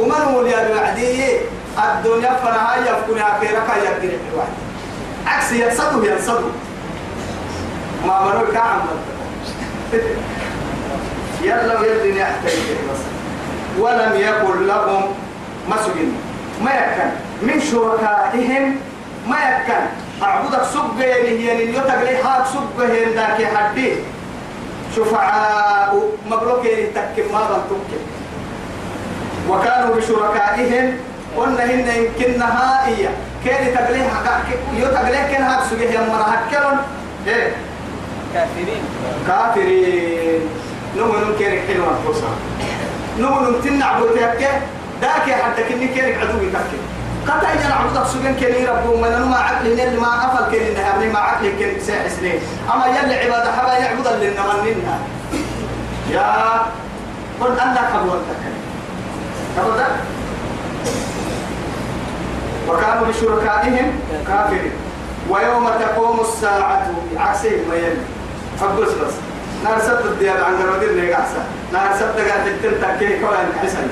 [0.00, 1.38] ومن هو اللي وعدي؟
[1.78, 4.48] الدنيا فنها يفكن آخرك يجرع الوعد
[5.26, 6.50] عكس ينصدوا ينصدوا
[8.06, 8.80] ما مروا كعم
[11.42, 12.52] يلا ويدني يحتاج
[12.92, 12.98] بس
[13.78, 15.02] ولم يكن لهم
[15.68, 16.12] مسجد.
[16.64, 17.25] ما يكن.
[17.42, 18.76] من شركائهم
[19.26, 19.84] ما يكن.
[20.22, 23.92] أعبدك سبه هي يتق لي حاك سبه ذاك حدي
[24.96, 28.00] شفعاء مبروك تكم ما بنتك
[29.48, 30.96] وكانوا بشركائهم
[31.36, 33.08] قلنا هن يمكن نهائية
[33.44, 34.08] كان تقليه
[34.76, 36.78] يو تقليه كان هاك سجيه يا مرة هكلون
[37.26, 37.52] إيه؟
[38.34, 38.82] كافرين.
[39.26, 40.40] كافرين.
[40.96, 42.28] نمو كيرك حلوة فرصة
[43.18, 44.48] نمو تنع بوتيك
[45.02, 46.78] داك يا حتى كني كيرك عدو يتكي
[47.28, 51.18] قطع يجي نعبد سجن كني ربو من ما عقل اللي ما أفل كني نهار ما
[51.18, 52.40] عقل كني ساعة سنين
[52.74, 54.98] أما يلي عبادة حبا يعبد اللي نمننا
[56.10, 56.62] يا
[57.40, 58.42] قل أنك حبوتك
[59.58, 59.86] أبدا
[62.68, 64.72] وكانوا بشركائهم كافرين.
[65.30, 67.96] ويوم تقوم الساعة عكسهم ما يلي.
[68.60, 69.14] فبس بس.
[69.64, 73.88] نار سبت الديار عن جرودين لي قحسا نار سبت قاعد تكتن تكيه كوان حسن.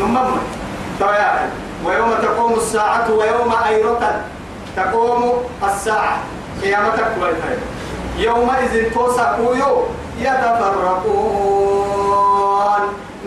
[0.00, 0.30] نمم.
[1.00, 1.50] تويا
[1.84, 4.20] ويوم تقوم الساعة ويوم أيرة
[4.76, 6.18] تقوم الساعة.
[6.62, 7.58] قيامتك والخير
[8.18, 9.54] يومئذ توسعوا
[10.20, 11.58] يتفرقون.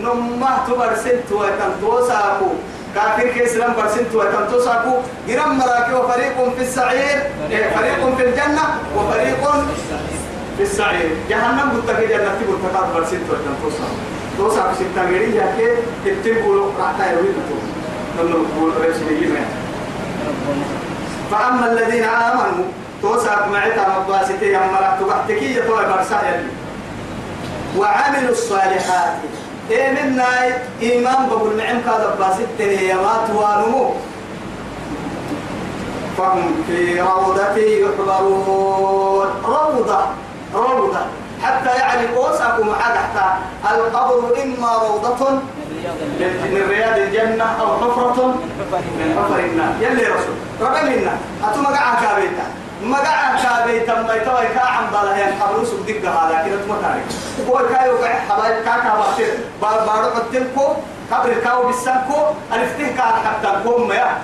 [0.00, 2.54] نمه تبرسنت وتنتوسعوا
[2.94, 4.98] كافر كإسلام برسنت وتنتوسعوا
[5.28, 7.18] جرم مراكي وفريق في السعير.
[7.50, 8.64] إيه، فريق في الجنة
[8.96, 9.42] وفريق
[10.56, 11.10] في السعير.
[11.30, 13.96] جهنم قلت في جنة قلت برسنت وتنتوسعوا
[14.38, 15.68] توسع في ستة غيري ياكي
[16.24, 17.34] تبقوا راح تايروين
[18.20, 19.28] رسولي
[21.30, 22.64] فأما الذين آمنوا
[23.02, 26.50] توسع معتا مباسطي أما لا تبحتكي يتوى برسا يلي
[27.78, 29.12] وعملوا الصالحات.
[29.70, 30.24] إيه منا
[30.82, 33.90] إيمان بقول نعم كذا باسطي يا ما توانمو.
[36.18, 40.00] فهم في روضة يحضرون روضة
[40.54, 41.00] روضة.
[41.42, 42.08] حتى يعني
[42.80, 45.38] حاجة حتى القبر إما روضة
[46.52, 48.34] من رياض الجنة أو حفرة
[48.98, 49.74] من حفر النار.
[49.80, 50.36] يلي رسول.
[50.60, 52.46] ربنا أتو مقع كابيتا.
[52.82, 56.46] مقع كابيتا ما يتوى كا عم بالا هي الحبر سوق دقة هذا.
[56.46, 57.04] كده تمتارك
[57.48, 60.66] هو كايو قاعد حبايب كاكا باتر بار بارو قتلكو
[61.12, 62.18] قبر كاو بسانكو
[62.52, 64.18] ألفته كان حتى كوم يا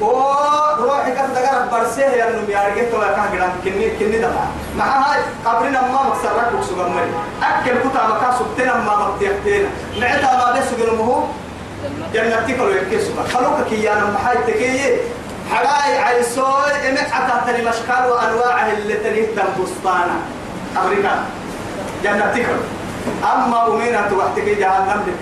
[0.00, 4.44] وروحي كان دقر برسيه يا نم يارجع تو كان كده كني كني دفع
[4.78, 7.10] مع هاي قبرنا ما مكسرك بكسو مري
[7.42, 9.68] أكل كتا مكا سبتنا ما مبتيحتنا
[10.00, 11.24] نعتا ما بس قلمه
[12.14, 14.96] جنة تكلو يكسو خلوك كيانا محاي تكيه
[15.52, 20.16] حراي عيسوي إمك حتى تري مشكال وأنواعه اللي تريه بستانا
[20.82, 21.24] أمريكا
[22.04, 22.62] جنة تكلو
[23.34, 25.18] أما أمينة وقتك جهنم لك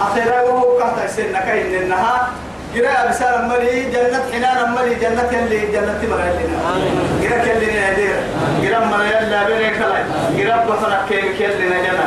[0.00, 2.28] أخيرا وهو كهتا سنك إن النهار
[2.74, 8.16] قراءة بسال ملي جنة حنان ملي جنة اللي جنة مرة اللي قراءة اللي نادير
[8.62, 10.04] قراءة مرة يلا بينك لا
[10.38, 12.06] قراءة بفرق كل كل اللي نجنا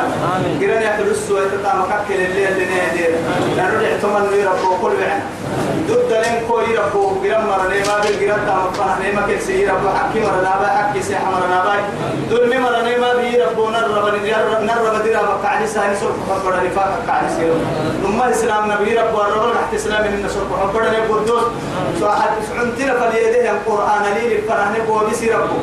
[0.60, 3.10] قراءة يأكل السوء تتعمق كل اللي اللي نادير
[3.56, 5.24] لأنه احتمال يربو كل بعنا
[5.88, 10.20] ضد لين كو يربو قراءة مرة نيما بالقراءة تعمق فنا نيما كل سي يربو حكي
[10.20, 11.74] مرة نابا حكي سي حمر نابا
[12.30, 17.54] دول مرة نيما بيربو نرب نرب نرب ديرا بقعد ساني سوف فقر رفاق قعد سيرو
[18.02, 21.42] ثم الإسلام نبي ربو الرب تحت إسلام من سوف حبنا نقول
[22.00, 25.58] صاحب عنتنا فليده القرآن لي فرهن بودس ربه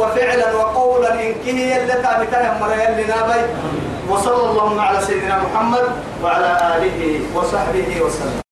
[0.00, 3.42] وفعلا وقولا إن كهي اللي تابتها مريا لنا بي
[4.10, 5.86] وصلى الله على سيدنا محمد
[6.22, 7.00] وعلى آله
[7.34, 8.49] وصحبه وسلم.